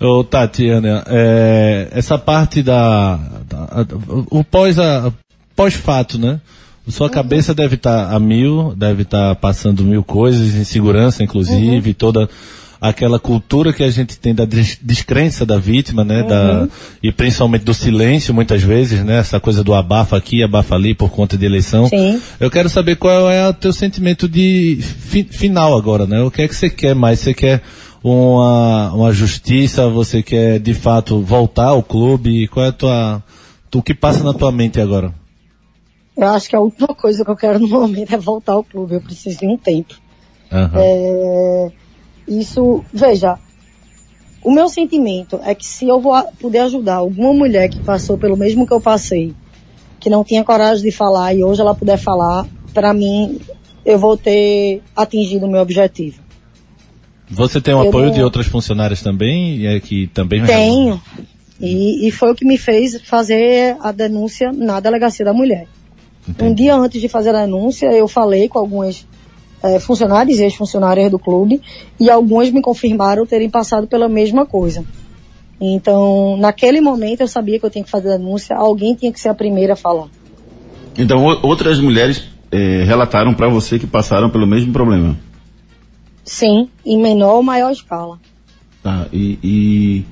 Ô, 0.00 0.22
Tatiana, 0.22 1.02
é, 1.08 1.88
essa 1.90 2.16
parte 2.16 2.62
da, 2.62 3.16
da 3.48 3.84
o 4.30 4.44
pós 4.44 4.78
a, 4.78 5.12
pós-fato, 5.56 6.18
né? 6.18 6.40
Sua 6.86 7.08
uhum. 7.08 7.12
cabeça 7.12 7.52
deve 7.52 7.74
estar 7.74 8.08
tá 8.08 8.14
a 8.14 8.20
mil, 8.20 8.72
deve 8.76 9.02
estar 9.02 9.30
tá 9.30 9.34
passando 9.34 9.84
mil 9.84 10.04
coisas, 10.04 10.54
insegurança, 10.54 11.24
inclusive, 11.24 11.90
uhum. 11.90 11.94
toda 11.94 12.30
aquela 12.80 13.18
cultura 13.18 13.72
que 13.72 13.82
a 13.82 13.90
gente 13.90 14.18
tem 14.18 14.34
da 14.34 14.46
descrença 14.80 15.44
da 15.44 15.58
vítima, 15.58 16.02
né? 16.02 16.22
Uhum. 16.22 16.28
Da, 16.28 16.68
e 17.02 17.12
principalmente 17.12 17.64
do 17.64 17.74
silêncio, 17.74 18.32
muitas 18.32 18.62
vezes, 18.62 19.04
né? 19.04 19.18
Essa 19.18 19.38
coisa 19.38 19.62
do 19.62 19.74
abafa 19.74 20.16
aqui, 20.16 20.42
abafa 20.42 20.74
ali 20.74 20.94
por 20.94 21.10
conta 21.10 21.36
de 21.36 21.44
eleição. 21.44 21.86
Sim. 21.88 22.20
Eu 22.38 22.50
quero 22.50 22.70
saber 22.70 22.96
qual 22.96 23.30
é 23.30 23.46
o 23.48 23.52
teu 23.52 23.72
sentimento 23.72 24.26
de 24.26 24.78
fi, 24.80 25.24
final 25.24 25.76
agora, 25.76 26.06
né? 26.06 26.22
O 26.22 26.30
que 26.30 26.42
é 26.42 26.48
que 26.48 26.56
você 26.56 26.70
quer 26.70 26.94
mais? 26.94 27.20
Você 27.20 27.34
quer 27.34 27.60
uma, 28.02 28.92
uma 28.94 29.12
justiça? 29.12 29.86
Você 29.88 30.22
quer 30.22 30.58
de 30.58 30.72
fato 30.72 31.20
voltar 31.20 31.66
ao 31.66 31.82
clube? 31.82 32.48
Qual 32.48 32.64
é 32.64 32.70
a 32.70 32.72
tua, 32.72 33.22
o 33.74 33.82
que 33.82 33.94
passa 33.94 34.24
na 34.24 34.32
tua 34.32 34.50
mente 34.50 34.80
agora? 34.80 35.12
Eu 36.16 36.28
acho 36.28 36.48
que 36.48 36.56
a 36.56 36.60
última 36.60 36.88
coisa 36.88 37.24
que 37.24 37.30
eu 37.30 37.36
quero 37.36 37.58
no 37.58 37.68
momento 37.68 38.14
é 38.14 38.18
voltar 38.18 38.54
ao 38.54 38.64
clube. 38.64 38.94
Eu 38.94 39.00
preciso 39.00 39.38
de 39.38 39.46
um 39.46 39.56
tempo. 39.56 39.94
Uhum. 40.50 40.70
É, 40.74 41.72
isso, 42.30 42.84
veja, 42.92 43.38
o 44.42 44.50
meu 44.50 44.68
sentimento 44.68 45.40
é 45.44 45.54
que 45.54 45.66
se 45.66 45.86
eu 45.86 46.00
vou 46.00 46.14
puder 46.38 46.62
ajudar 46.62 46.96
alguma 46.96 47.34
mulher 47.34 47.68
que 47.68 47.80
passou 47.80 48.16
pelo 48.16 48.36
mesmo 48.36 48.66
que 48.66 48.72
eu 48.72 48.80
passei, 48.80 49.34
que 49.98 50.08
não 50.08 50.24
tinha 50.24 50.44
coragem 50.44 50.82
de 50.82 50.90
falar 50.90 51.34
e 51.34 51.42
hoje 51.42 51.60
ela 51.60 51.74
puder 51.74 51.98
falar, 51.98 52.46
para 52.72 52.94
mim, 52.94 53.38
eu 53.84 53.98
vou 53.98 54.16
ter 54.16 54.82
atingido 54.96 55.46
o 55.46 55.50
meu 55.50 55.60
objetivo. 55.60 56.20
Você 57.28 57.60
tem 57.60 57.74
o 57.74 57.80
apoio 57.80 58.06
não... 58.06 58.12
de 58.12 58.22
outras 58.22 58.46
funcionárias 58.46 59.02
também? 59.02 59.66
É 59.66 59.78
que 59.78 60.06
também 60.08 60.44
Tenho. 60.44 61.00
E, 61.60 62.08
e, 62.08 62.10
foi 62.10 62.32
o 62.32 62.34
que 62.34 62.44
me 62.44 62.56
fez 62.56 63.00
fazer 63.02 63.76
a 63.80 63.92
denúncia 63.92 64.50
na 64.50 64.80
delegacia 64.80 65.24
da 65.24 65.32
mulher. 65.32 65.66
Entendi. 66.26 66.50
Um 66.50 66.54
dia 66.54 66.74
antes 66.74 67.00
de 67.00 67.08
fazer 67.08 67.34
a 67.34 67.44
denúncia, 67.44 67.92
eu 67.92 68.08
falei 68.08 68.48
com 68.48 68.58
algumas 68.58 69.06
é, 69.62 69.78
funcionários 69.78 70.38
e 70.38 70.44
ex-funcionárias 70.44 71.10
do 71.10 71.18
clube 71.18 71.60
e 71.98 72.10
algumas 72.10 72.50
me 72.50 72.62
confirmaram 72.62 73.26
terem 73.26 73.50
passado 73.50 73.86
pela 73.86 74.08
mesma 74.08 74.46
coisa. 74.46 74.84
Então, 75.60 76.36
naquele 76.38 76.80
momento 76.80 77.20
eu 77.20 77.28
sabia 77.28 77.58
que 77.58 77.66
eu 77.66 77.70
tinha 77.70 77.84
que 77.84 77.90
fazer 77.90 78.14
a 78.14 78.16
denúncia, 78.16 78.56
alguém 78.56 78.94
tinha 78.94 79.12
que 79.12 79.20
ser 79.20 79.28
a 79.28 79.34
primeira 79.34 79.74
a 79.74 79.76
falar. 79.76 80.08
Então, 80.96 81.24
outras 81.42 81.78
mulheres 81.78 82.24
eh, 82.50 82.82
relataram 82.84 83.34
para 83.34 83.48
você 83.48 83.78
que 83.78 83.86
passaram 83.86 84.30
pelo 84.30 84.46
mesmo 84.46 84.72
problema. 84.72 85.16
Sim, 86.24 86.68
em 86.84 87.00
menor 87.00 87.36
ou 87.36 87.42
maior 87.42 87.70
escala. 87.70 88.18
Tá, 88.82 89.06
e, 89.12 89.38
e 89.42 90.04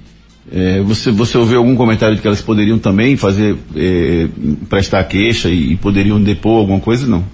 é, 0.51 0.81
você, 0.83 1.11
você 1.11 1.37
ouviu 1.37 1.59
algum 1.59 1.77
comentário 1.77 2.17
de 2.17 2.23
que 2.23 2.27
elas 2.27 2.41
poderiam 2.41 2.79
também 2.79 3.17
fazer, 3.17 3.57
é, 3.77 4.29
prestar 4.69 5.05
queixa 5.05 5.49
e, 5.49 5.73
e, 5.73 5.77
poderiam 5.77 6.23
depor 6.23 6.59
alguma 6.59 6.81
coisa? 6.81 7.07
Não. 7.07 7.25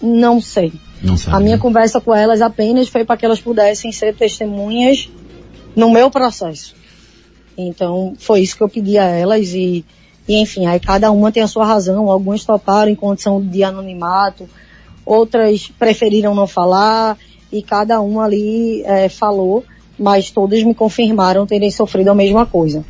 Não 0.00 0.40
sei. 0.40 0.72
Sabe, 1.16 1.36
A 1.36 1.40
minha 1.40 1.56
né? 1.56 1.62
conversa 1.62 2.00
com 2.00 2.14
elas 2.14 2.40
apenas 2.40 2.88
foi 2.88 3.04
para 3.04 3.16
que 3.16 3.24
elas 3.24 3.40
pudessem 3.40 3.90
ser 3.90 4.14
testemunhas 4.14 5.08
no 5.74 5.90
meu 5.90 6.10
processo. 6.10 6.74
Então, 7.56 8.14
foi 8.18 8.40
isso 8.40 8.56
que 8.56 8.62
eu 8.62 8.68
pedi 8.68 8.98
a 8.98 9.04
elas 9.04 9.52
e, 9.52 9.84
e 10.28 10.40
enfim, 10.40 10.66
aí 10.66 10.78
cada 10.80 11.10
uma 11.10 11.32
tem 11.32 11.42
a 11.42 11.48
sua 11.48 11.66
razão. 11.66 12.10
Algumas 12.10 12.44
toparam 12.44 12.90
em 12.90 12.94
condição 12.94 13.40
de 13.40 13.62
anonimato, 13.64 14.48
outras 15.04 15.70
preferiram 15.78 16.34
não 16.34 16.46
falar 16.46 17.18
e 17.52 17.62
cada 17.62 18.00
uma 18.00 18.24
ali 18.24 18.82
é, 18.84 19.08
falou, 19.08 19.64
mas 19.98 20.30
todas 20.30 20.62
me 20.62 20.74
confirmaram 20.74 21.46
terem 21.46 21.70
sofrido 21.70 22.08
a 22.08 22.14
mesma 22.14 22.46
coisa. 22.46 22.84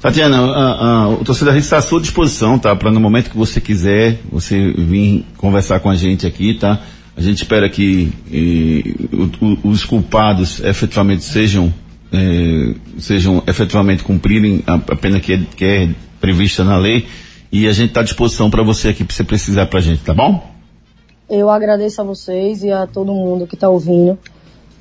Tatiana, 0.00 0.38
a, 0.38 1.04
a, 1.04 1.08
o 1.08 1.24
torcedor 1.24 1.56
está 1.56 1.78
à 1.78 1.82
sua 1.82 1.98
disposição, 1.98 2.58
tá? 2.58 2.76
Para 2.76 2.90
no 2.90 3.00
momento 3.00 3.30
que 3.30 3.36
você 3.36 3.58
quiser, 3.58 4.20
você 4.30 4.70
vir 4.72 5.24
conversar 5.38 5.80
com 5.80 5.88
a 5.88 5.96
gente 5.96 6.26
aqui, 6.26 6.54
tá? 6.54 6.82
A 7.16 7.20
gente 7.20 7.38
espera 7.38 7.68
que 7.68 8.12
eh, 8.32 9.16
o, 9.40 9.68
os 9.68 9.84
culpados 9.84 10.60
efetivamente 10.60 11.24
sejam, 11.24 11.72
eh, 12.12 12.74
sejam 12.98 13.42
efetivamente 13.46 14.02
cumprirem 14.02 14.62
a, 14.66 14.74
a 14.74 14.96
pena 14.96 15.20
que 15.20 15.32
é, 15.32 15.40
que 15.56 15.64
é 15.64 15.88
prevista 16.20 16.64
na 16.64 16.76
lei 16.76 17.06
e 17.52 17.68
a 17.68 17.72
gente 17.72 17.90
está 17.90 18.00
à 18.00 18.02
disposição 18.02 18.50
para 18.50 18.64
você 18.64 18.88
aqui, 18.88 19.04
você 19.04 19.22
precisar 19.22 19.66
para 19.66 19.78
a 19.78 19.82
gente, 19.82 20.02
tá 20.02 20.12
bom? 20.12 20.52
Eu 21.30 21.48
agradeço 21.48 22.00
a 22.00 22.04
vocês 22.04 22.64
e 22.64 22.72
a 22.72 22.86
todo 22.86 23.14
mundo 23.14 23.46
que 23.46 23.54
está 23.54 23.68
ouvindo. 23.68 24.18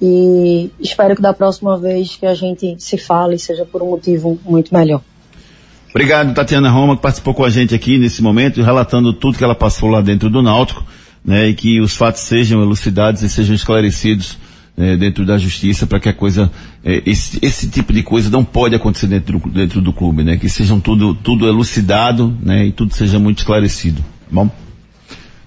E 0.01 0.71
espero 0.79 1.15
que 1.15 1.21
da 1.21 1.33
próxima 1.33 1.77
vez 1.77 2.15
que 2.15 2.25
a 2.25 2.33
gente 2.33 2.75
se 2.79 2.97
fale 2.97 3.37
seja 3.37 3.63
por 3.63 3.81
um 3.81 3.91
motivo 3.91 4.39
muito 4.43 4.73
melhor. 4.73 5.01
Obrigado, 5.91 6.33
Tatiana 6.33 6.71
Roma, 6.71 6.95
que 6.95 7.01
participou 7.03 7.35
com 7.35 7.43
a 7.43 7.49
gente 7.49 7.75
aqui 7.75 7.99
nesse 7.99 8.23
momento, 8.23 8.61
relatando 8.63 9.13
tudo 9.13 9.37
que 9.37 9.43
ela 9.43 9.53
passou 9.53 9.89
lá 9.89 10.01
dentro 10.01 10.29
do 10.29 10.41
Náutico, 10.41 10.83
né, 11.23 11.49
e 11.49 11.53
que 11.53 11.79
os 11.79 11.95
fatos 11.95 12.21
sejam 12.21 12.61
elucidados 12.61 13.21
e 13.21 13.29
sejam 13.29 13.55
esclarecidos 13.55 14.37
né, 14.75 14.97
dentro 14.97 15.25
da 15.25 15.37
justiça 15.37 15.85
para 15.85 15.99
que 15.99 16.09
a 16.09 16.13
coisa, 16.13 16.51
eh, 16.83 17.03
esse, 17.05 17.39
esse, 17.41 17.69
tipo 17.69 17.93
de 17.93 18.03
coisa 18.03 18.29
não 18.29 18.43
pode 18.43 18.75
acontecer 18.75 19.07
dentro, 19.07 19.39
do, 19.39 19.49
dentro 19.49 19.81
do 19.81 19.93
clube, 19.93 20.23
né, 20.23 20.37
que 20.37 20.49
sejam 20.49 20.79
tudo, 20.79 21.13
tudo 21.13 21.47
elucidado, 21.47 22.35
né, 22.41 22.65
e 22.65 22.71
tudo 22.71 22.93
seja 22.93 23.19
muito 23.19 23.39
esclarecido, 23.39 24.01
tá 24.01 24.27
bom? 24.31 24.49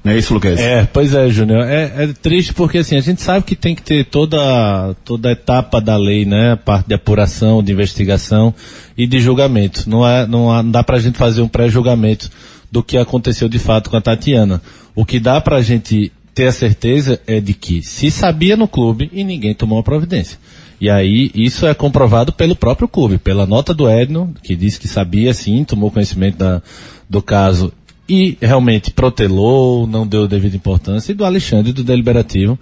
Não 0.06 0.12
é 0.12 0.18
isso, 0.18 0.33
Lucas? 0.33 0.61
É, 0.61 0.85
pois 0.85 1.12
é, 1.12 1.28
Júnior. 1.28 1.66
É, 1.66 2.04
é, 2.04 2.06
triste 2.12 2.54
porque 2.54 2.78
assim, 2.78 2.97
a 2.97 3.00
gente 3.00 3.21
sabe 3.21 3.45
que 3.45 3.56
tem 3.56 3.75
que 3.75 3.83
ter 3.83 4.04
toda, 4.04 4.95
toda 5.04 5.30
a 5.30 5.33
etapa 5.33 5.80
da 5.80 5.97
lei, 5.97 6.25
né? 6.25 6.52
A 6.52 6.56
parte 6.56 6.87
de 6.87 6.95
apuração, 6.95 7.61
de 7.61 7.73
investigação 7.73 8.54
e 8.97 9.04
de 9.04 9.18
julgamento. 9.18 9.90
Não, 9.90 10.06
é, 10.06 10.25
não, 10.25 10.52
há, 10.52 10.62
não 10.62 10.71
dá 10.71 10.85
pra 10.85 11.00
gente 11.00 11.18
fazer 11.18 11.42
um 11.42 11.49
pré-julgamento 11.49 12.30
do 12.71 12.85
que 12.85 12.97
aconteceu 12.97 13.49
de 13.49 13.59
fato 13.59 13.90
com 13.90 13.97
a 13.97 14.00
Tatiana. 14.00 14.62
O 14.97 15.05
que 15.05 15.21
dá 15.21 15.41
pra 15.41 15.61
gente 15.61 16.11
ter 16.35 16.47
a 16.47 16.53
certeza 16.53 17.21
é 17.26 17.38
de 17.38 17.55
que 17.55 17.83
se 17.83 18.11
sabia 18.11 18.57
no 18.57 18.67
clube 18.67 19.11
e 19.12 19.23
ninguém 19.23 19.55
tomou 19.55 19.79
a 19.79 19.83
providência. 19.83 20.38
E 20.81 20.91
aí, 20.91 21.31
isso 21.35 21.67
é 21.67 21.73
comprovado 21.73 22.33
pelo 22.33 22.57
próprio 22.57 22.88
clube, 22.88 23.19
pela 23.19 23.47
nota 23.47 23.73
do 23.73 23.88
Edno, 23.88 24.35
que 24.43 24.57
disse 24.57 24.81
que 24.81 24.88
sabia 24.88 25.33
sim, 25.33 25.65
tomou 25.65 25.91
conhecimento 25.91 26.38
da, 26.38 26.62
do 27.09 27.23
caso 27.23 27.73
e 28.09 28.37
realmente 28.41 28.91
protelou, 28.91 29.87
não 29.87 30.07
deu 30.07 30.29
devida 30.29 30.57
importância, 30.57 31.12
e 31.12 31.15
do 31.15 31.25
Alexandre 31.25 31.73
do 31.73 31.83
Deliberativo, 31.83 32.59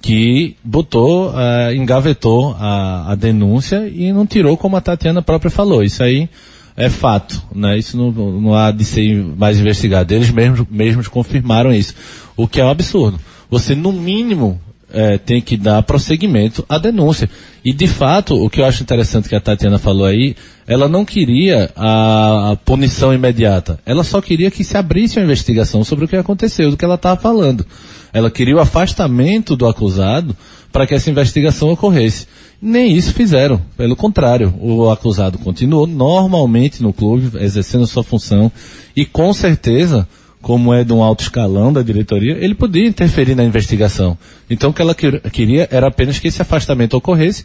que 0.00 0.56
botou, 0.62 1.30
uh, 1.30 1.74
engavetou 1.74 2.54
a, 2.58 3.12
a, 3.12 3.14
denúncia 3.14 3.88
e 3.88 4.12
não 4.12 4.26
tirou 4.26 4.56
como 4.56 4.76
a 4.76 4.80
Tatiana 4.80 5.22
própria 5.22 5.50
falou. 5.50 5.82
Isso 5.82 6.02
aí 6.02 6.28
é 6.76 6.90
fato, 6.90 7.42
né? 7.54 7.78
Isso 7.78 7.96
não, 7.96 8.10
não 8.10 8.54
há 8.54 8.70
de 8.70 8.84
ser 8.84 9.24
mais 9.36 9.58
investigado. 9.58 10.12
Eles 10.12 10.30
mesmos, 10.30 10.66
mesmos 10.70 11.08
confirmaram 11.08 11.72
isso. 11.72 11.94
O 12.36 12.48
que 12.48 12.60
é 12.60 12.64
um 12.64 12.70
absurdo. 12.70 13.20
Você, 13.48 13.74
no 13.74 13.92
mínimo, 13.92 14.60
é, 14.94 15.18
tem 15.18 15.40
que 15.40 15.56
dar 15.56 15.82
prosseguimento 15.82 16.64
à 16.68 16.78
denúncia. 16.78 17.28
E 17.64 17.72
de 17.72 17.86
fato, 17.86 18.34
o 18.42 18.48
que 18.48 18.60
eu 18.60 18.64
acho 18.64 18.82
interessante 18.82 19.28
que 19.28 19.34
a 19.34 19.40
Tatiana 19.40 19.78
falou 19.78 20.06
aí, 20.06 20.36
ela 20.66 20.88
não 20.88 21.04
queria 21.04 21.70
a, 21.76 22.52
a 22.52 22.56
punição 22.56 23.12
imediata. 23.12 23.78
Ela 23.84 24.04
só 24.04 24.20
queria 24.20 24.50
que 24.50 24.64
se 24.64 24.76
abrisse 24.76 25.18
uma 25.18 25.24
investigação 25.24 25.82
sobre 25.84 26.04
o 26.04 26.08
que 26.08 26.16
aconteceu, 26.16 26.70
do 26.70 26.76
que 26.76 26.84
ela 26.84 26.94
estava 26.94 27.20
falando. 27.20 27.66
Ela 28.12 28.30
queria 28.30 28.56
o 28.56 28.60
afastamento 28.60 29.56
do 29.56 29.66
acusado 29.66 30.36
para 30.72 30.86
que 30.86 30.94
essa 30.94 31.10
investigação 31.10 31.70
ocorresse. 31.70 32.26
Nem 32.66 32.96
isso 32.96 33.12
fizeram. 33.12 33.60
Pelo 33.76 33.94
contrário, 33.94 34.54
o 34.58 34.88
acusado 34.88 35.36
continuou 35.36 35.86
normalmente 35.86 36.82
no 36.82 36.94
clube, 36.94 37.36
exercendo 37.38 37.86
sua 37.86 38.02
função, 38.02 38.50
e 38.96 39.04
com 39.04 39.34
certeza 39.34 40.08
como 40.40 40.72
é 40.72 40.82
de 40.82 40.90
um 40.90 41.02
alto 41.02 41.22
escalão 41.22 41.70
da 41.70 41.82
diretoria, 41.82 42.38
ele 42.42 42.54
podia 42.54 42.86
interferir 42.86 43.34
na 43.34 43.44
investigação. 43.44 44.16
Então 44.48 44.70
o 44.70 44.72
que 44.72 44.80
ela 44.80 44.94
queria 44.94 45.68
era 45.70 45.88
apenas 45.88 46.18
que 46.18 46.28
esse 46.28 46.40
afastamento 46.40 46.94
ocorresse, 46.96 47.44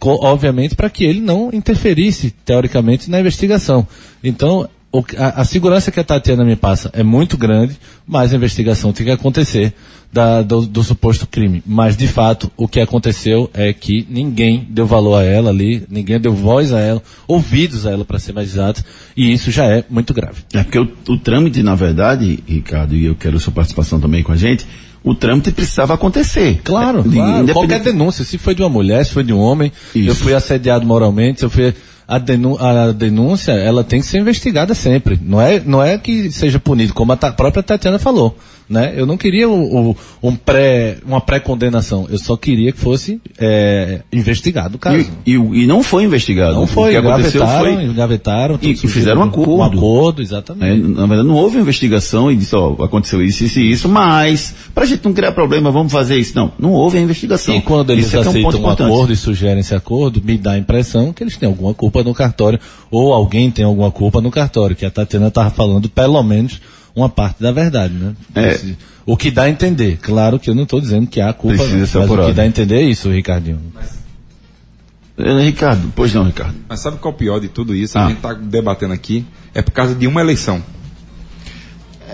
obviamente 0.00 0.76
para 0.76 0.88
que 0.88 1.04
ele 1.04 1.20
não 1.20 1.50
interferisse, 1.52 2.32
teoricamente, 2.44 3.10
na 3.10 3.18
investigação. 3.18 3.84
Então, 4.22 4.68
a, 5.16 5.40
a, 5.40 5.44
segurança 5.44 5.90
que 5.90 5.98
a 5.98 6.04
Tatiana 6.04 6.44
me 6.44 6.54
passa 6.54 6.90
é 6.92 7.02
muito 7.02 7.38
grande, 7.38 7.78
mas 8.06 8.32
a 8.32 8.36
investigação 8.36 8.92
tem 8.92 9.06
que 9.06 9.12
acontecer 9.12 9.72
da, 10.12 10.42
do, 10.42 10.66
do, 10.66 10.82
suposto 10.82 11.26
crime. 11.26 11.62
Mas, 11.66 11.96
de 11.96 12.06
fato, 12.06 12.52
o 12.56 12.68
que 12.68 12.78
aconteceu 12.78 13.50
é 13.54 13.72
que 13.72 14.06
ninguém 14.10 14.66
deu 14.68 14.84
valor 14.84 15.16
a 15.16 15.24
ela 15.24 15.48
ali, 15.48 15.82
ninguém 15.88 16.20
deu 16.20 16.34
voz 16.34 16.72
a 16.72 16.80
ela, 16.80 17.02
ouvidos 17.26 17.86
a 17.86 17.90
ela, 17.90 18.04
para 18.04 18.18
ser 18.18 18.34
mais 18.34 18.52
exato, 18.52 18.84
e 19.16 19.32
isso 19.32 19.50
já 19.50 19.64
é 19.64 19.82
muito 19.88 20.12
grave. 20.12 20.42
É 20.52 20.62
porque 20.62 20.78
o, 20.78 20.92
o 21.08 21.16
trâmite, 21.16 21.62
na 21.62 21.74
verdade, 21.74 22.40
Ricardo, 22.46 22.94
e 22.94 23.06
eu 23.06 23.14
quero 23.14 23.40
sua 23.40 23.52
participação 23.52 23.98
também 23.98 24.22
com 24.22 24.32
a 24.32 24.36
gente, 24.36 24.66
o 25.02 25.14
trâmite 25.14 25.50
precisava 25.50 25.94
acontecer. 25.94 26.60
Claro, 26.62 27.00
É, 27.00 27.12
claro. 27.12 27.52
qualquer 27.54 27.80
denúncia, 27.80 28.24
se 28.24 28.36
foi 28.36 28.54
de 28.54 28.62
uma 28.62 28.68
mulher, 28.68 29.04
se 29.04 29.12
foi 29.12 29.24
de 29.24 29.32
um 29.32 29.38
homem, 29.38 29.72
Isso. 29.94 30.10
eu 30.10 30.14
fui 30.14 30.34
assediado 30.34 30.86
moralmente, 30.86 31.40
se 31.40 31.46
eu 31.46 31.50
fui 31.50 31.74
a, 32.06 32.18
denú 32.18 32.56
a 32.58 32.92
denúncia, 32.92 33.52
ela 33.52 33.84
tem 33.84 34.00
que 34.00 34.06
ser 34.06 34.18
investigada 34.18 34.74
sempre. 34.74 35.18
Não 35.22 35.40
é, 35.40 35.60
não 35.60 35.82
é 35.82 35.98
que 35.98 36.30
seja 36.30 36.58
punido, 36.58 36.94
como 36.94 37.12
a 37.12 37.16
ta 37.16 37.32
própria 37.32 37.62
Tatiana 37.62 37.98
falou. 37.98 38.36
Né? 38.68 38.94
Eu 38.96 39.06
não 39.06 39.16
queria 39.16 39.48
o, 39.48 39.90
o, 39.90 39.96
um 40.22 40.34
pré, 40.34 40.98
uma 41.04 41.20
pré-condenação. 41.20 42.06
Eu 42.10 42.18
só 42.18 42.36
queria 42.36 42.72
que 42.72 42.78
fosse 42.78 43.20
é, 43.38 44.00
investigado 44.12 44.76
o 44.76 44.78
caso. 44.78 45.06
E, 45.26 45.32
e, 45.32 45.34
e, 45.34 45.66
não 45.66 45.82
foi 45.82 46.04
investigado. 46.04 46.54
Não 46.54 46.66
foi. 46.66 46.96
O 46.96 47.00
que 47.00 47.06
aconteceu 47.06 47.46
foi... 47.46 47.84
engavetaram. 47.84 48.58
E, 48.62 48.70
e 48.70 48.76
fizeram 48.76 49.20
um 49.20 49.24
acordo. 49.24 49.52
Um 49.56 49.62
acordo, 49.62 50.22
exatamente. 50.22 50.80
É, 50.80 50.88
na 50.88 51.06
verdade, 51.06 51.28
não 51.28 51.36
houve 51.36 51.58
investigação 51.58 52.30
e 52.30 52.36
disse, 52.36 52.54
ó, 52.54 52.72
aconteceu 52.82 53.22
isso, 53.22 53.44
isso 53.44 53.60
e 53.60 53.70
isso, 53.70 53.88
mas, 53.88 54.54
pra 54.74 54.84
gente 54.84 55.04
não 55.04 55.12
criar 55.12 55.32
problema, 55.32 55.70
vamos 55.70 55.92
fazer 55.92 56.16
isso. 56.16 56.34
Não, 56.34 56.52
não 56.58 56.72
houve 56.72 56.98
a 56.98 57.00
investigação. 57.00 57.54
E 57.54 57.60
quando 57.60 57.90
eles 57.90 58.06
isso 58.06 58.16
é 58.16 58.20
aceitam 58.20 58.60
um, 58.60 58.64
um 58.64 58.70
acordo 58.70 59.12
e 59.12 59.16
sugerem 59.16 59.60
esse 59.60 59.74
acordo, 59.74 60.22
me 60.24 60.38
dá 60.38 60.52
a 60.52 60.58
impressão 60.58 61.12
que 61.12 61.22
eles 61.22 61.36
têm 61.36 61.48
alguma 61.48 61.74
culpa 61.74 62.02
no 62.02 62.14
cartório, 62.14 62.58
ou 62.90 63.12
alguém 63.12 63.50
tem 63.50 63.64
alguma 63.64 63.90
culpa 63.90 64.20
no 64.20 64.30
cartório, 64.30 64.76
que 64.76 64.86
a 64.86 64.90
Tatiana 64.90 65.28
estava 65.28 65.50
falando, 65.50 65.88
pelo 65.88 66.22
menos, 66.22 66.60
uma 66.94 67.08
parte 67.08 67.42
da 67.42 67.52
verdade, 67.52 67.94
né? 67.94 68.14
É. 68.34 68.60
O 69.04 69.16
que 69.16 69.30
dá 69.30 69.44
a 69.44 69.50
entender. 69.50 69.98
Claro 70.00 70.38
que 70.38 70.48
eu 70.50 70.54
não 70.54 70.62
estou 70.64 70.80
dizendo 70.80 71.06
que 71.06 71.20
há 71.20 71.32
culpa, 71.32 71.56
Precisa 71.56 71.86
ser 71.86 71.98
mas 71.98 72.08
o 72.08 72.12
apurado. 72.12 72.28
que 72.30 72.34
dá 72.36 72.42
a 72.42 72.46
entender 72.46 72.76
é 72.76 72.82
isso, 72.82 73.10
Ricardinho. 73.10 73.60
É, 75.18 75.42
Ricardo, 75.44 75.92
pois 75.94 76.14
não, 76.14 76.24
Ricardo. 76.24 76.54
Mas 76.68 76.80
sabe 76.80 76.96
qual 76.98 77.12
é 77.12 77.14
o 77.14 77.18
pior 77.18 77.38
de 77.40 77.48
tudo 77.48 77.74
isso? 77.74 77.98
Ah. 77.98 78.04
A 78.06 78.08
gente 78.08 78.16
está 78.18 78.32
debatendo 78.34 78.92
aqui, 78.94 79.24
é 79.54 79.60
por 79.62 79.72
causa 79.72 79.94
de 79.94 80.06
uma 80.06 80.20
eleição. 80.20 80.62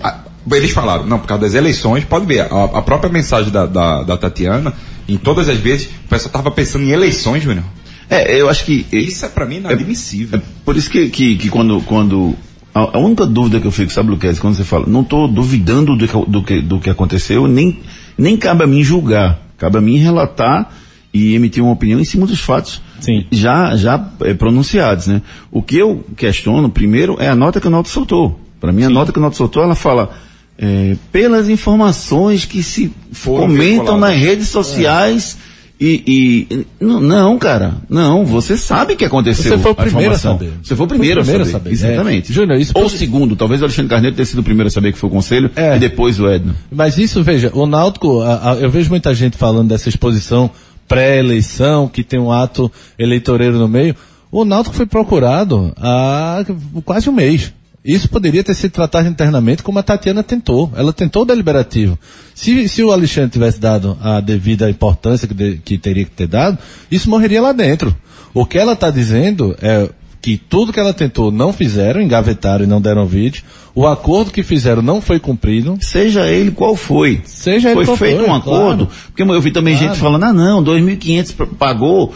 A- 0.03 0.21
Eles 0.53 0.71
falaram, 0.71 1.07
não, 1.07 1.19
por 1.19 1.27
causa 1.29 1.43
das 1.43 1.55
eleições, 1.55 2.05
pode 2.05 2.27
ver, 2.27 2.41
a, 2.41 2.65
a 2.65 2.83
própria 2.83 3.11
mensagem 3.13 3.53
da, 3.53 3.67
da, 3.67 4.03
da 4.03 4.17
Tatiana, 4.17 4.73
em 5.09 5.17
todas 5.17 5.49
as 5.49 5.59
vezes, 5.59 5.87
o 6.05 6.09
pessoal 6.09 6.29
estava 6.29 6.51
pensando 6.51 6.85
em 6.85 6.91
eleições, 6.91 7.43
Júnior. 7.43 7.65
É, 8.11 8.35
eu 8.41 8.49
acho 8.49 8.65
que. 8.65 8.87
Isso 8.91 9.25
é 9.27 9.29
para 9.29 9.45
mim 9.45 9.57
inadmissível. 9.57 10.39
É 10.39 10.43
por 10.65 10.77
isso 10.77 10.89
que, 10.91 11.09
que, 11.11 11.37
que 11.37 11.49
quando, 11.51 11.81
quando 11.83 12.35
a, 12.79 12.97
a 12.97 12.99
única 12.99 13.27
dúvida 13.27 13.61
que 13.61 13.67
eu 13.67 13.71
fico, 13.71 13.93
sabe, 13.93 14.11
Luquez, 14.11 14.39
quando 14.39 14.55
você 14.55 14.65
fala, 14.65 14.87
não 14.87 15.03
estou 15.03 15.27
duvidando 15.27 15.97
do 15.97 16.07
que, 16.07 16.31
do, 16.31 16.43
que, 16.43 16.61
do 16.61 16.81
que 16.81 16.91
aconteceu, 16.91 17.47
nem, 17.47 17.79
nem 18.17 18.37
cabe 18.37 18.65
a 18.65 18.67
mim 18.67 18.83
julgar, 18.83 19.41
cabe 19.57 19.79
a 19.79 19.81
mim 19.81 19.97
relatar 19.97 20.71
e 21.13 21.35
emitir 21.35 21.63
uma 21.63 21.73
opinião 21.73 21.99
em 21.99 22.05
cima 22.05 22.27
dos 22.27 22.41
fatos 22.41 22.81
Sim. 23.01 23.25
já, 23.31 23.77
já 23.77 24.09
é, 24.21 24.35
pronunciados, 24.35 25.07
né? 25.07 25.23
O 25.51 25.63
que 25.63 25.77
eu 25.77 26.05
questiono, 26.17 26.69
primeiro, 26.69 27.17
é 27.19 27.29
a 27.29 27.35
nota 27.35 27.61
que 27.61 27.67
o 27.67 27.71
Nauta 27.71 27.89
soltou. 27.89 28.39
Para 28.61 28.73
mim, 28.73 28.85
a 28.85 28.91
nota 28.91 29.13
que 29.13 29.19
o 29.19 29.23
Nauta 29.23 29.37
soltou, 29.37 29.63
ela 29.63 29.75
fala, 29.75 30.11
é, 30.59 30.97
pelas 31.11 31.49
informações 31.49 32.45
que 32.45 32.63
se 32.63 32.93
Foram 33.13 33.43
comentam 33.43 33.87
veiculadas. 33.87 34.01
nas 34.01 34.19
redes 34.19 34.49
sociais 34.49 35.37
E, 35.81 36.49
e 36.51 36.67
não, 36.81 37.39
cara, 37.39 37.77
não, 37.89 38.25
você 38.27 38.57
sabe 38.57 38.97
que 38.97 39.05
aconteceu. 39.05 39.53
Você 39.53 39.59
foi 39.63 39.71
o 39.71 39.73
a 39.73 39.77
primeiro 39.77 40.13
a 40.13 40.17
informação. 40.17 40.33
saber. 40.39 40.53
Você 40.61 40.75
foi 40.75 40.87
o 40.87 40.89
primeiro, 40.89 41.25
Foi 41.25 41.35
o 41.35 41.37
primeiro 41.37 41.45
a 41.45 41.47
a 41.47 41.53
saber. 41.53 41.77
saber. 41.77 41.93
Exatamente. 41.93 42.33
É. 42.33 42.35
Júnior, 42.35 42.59
isso 42.61 42.73
Ou 42.75 42.83
o 42.83 42.87
pode- 42.87 42.99
segundo, 42.99 43.37
talvez 43.37 43.61
o 43.61 43.65
Alexandre 43.65 43.89
Carneiro 43.91 44.17
tenha 44.17 44.27
sido 44.27 44.41
o 44.41 44.43
primeiro 44.43 44.67
a 44.67 44.71
saber 44.71 44.93
que 44.93 44.99
foi 44.99 45.09
o 45.09 45.13
conselho 45.13 45.51
É. 45.55 45.77
e 45.77 45.79
depois 45.79 46.19
o 46.19 46.29
Edno. 46.29 46.53
Mas 46.73 46.99
isso, 46.99 47.23
veja, 47.23 47.53
o 47.55 47.65
Náutico, 47.65 48.21
a- 48.23 48.53
a- 48.53 48.55
eu 48.57 48.69
vejo 48.69 48.91
muita 48.91 49.15
gente 49.15 49.37
falando 49.37 49.69
dessa 49.69 49.89
exposição 49.89 50.51
pré-eleição, 50.89 51.87
que 51.87 52.03
tem 52.03 52.19
um 52.19 52.33
ato 52.33 52.71
eleitoreiro 52.99 53.57
no 53.59 53.69
meio. 53.69 53.95
O 54.33 54.45
Náutico 54.45 54.75
foi 54.75 54.85
procurado 54.85 55.73
há 55.77 56.45
quase 56.85 57.09
um 57.09 57.13
mês. 57.13 57.53
Isso 57.89 58.09
poderia 58.09 58.45
ter 58.45 58.55
sido 58.55 58.73
tratado 58.73 59.09
internamente 59.09 59.63
como 59.63 59.79
a 59.79 59.83
Tatiana 59.83 60.23
tentou. 60.23 60.71
Ela 60.77 60.93
tentou 60.93 61.23
o 61.23 61.25
deliberativo. 61.25 61.99
Se, 62.35 62.69
se 62.69 62.83
o 62.85 62.93
Alexandre 62.93 63.31
tivesse 63.31 63.59
dado 63.59 63.97
a 64.03 64.21
devida 64.21 64.69
importância 64.69 65.27
que, 65.27 65.33
de- 65.33 65.57
que 65.57 65.79
teria 65.79 66.05
que 66.05 66.11
ter 66.11 66.27
dado, 66.27 66.59
isso 66.91 67.09
morreria 67.09 67.41
lá 67.41 67.53
dentro. 67.53 67.97
O 68.35 68.45
que 68.45 68.59
ela 68.59 68.75
está 68.75 68.91
dizendo 68.91 69.57
é 69.63 69.89
que 70.21 70.37
tudo 70.37 70.73
que 70.73 70.81
ela 70.81 70.93
tentou 70.93 71.31
não 71.31 71.53
fizeram, 71.53 72.01
engavetaram 72.03 72.65
e 72.65 72.67
não 72.67 72.81
deram 72.81 73.07
vídeo. 73.07 73.43
O 73.75 73.87
acordo 73.87 74.33
que 74.33 74.43
fizeram 74.43 74.83
não 74.83 75.01
foi 75.01 75.21
cumprido. 75.21 75.79
Seja 75.81 76.27
ele 76.27 76.51
qual 76.51 76.75
foi. 76.75 77.21
Seja 77.25 77.69
ele 77.69 77.77
foi 77.77 77.85
qual 77.85 77.97
feito 77.97 78.19
foi, 78.21 78.29
um 78.29 78.35
acordo. 78.35 78.87
claro. 78.87 79.01
Porque 79.15 79.23
eu 79.23 79.41
vi 79.41 79.53
também 79.53 79.77
Claro. 79.77 79.93
gente 79.95 80.01
falando, 80.03 80.25
ah 80.25 80.33
não, 80.33 80.61
2.500 80.65 81.33
p- 81.37 81.47
pagou. 81.57 82.13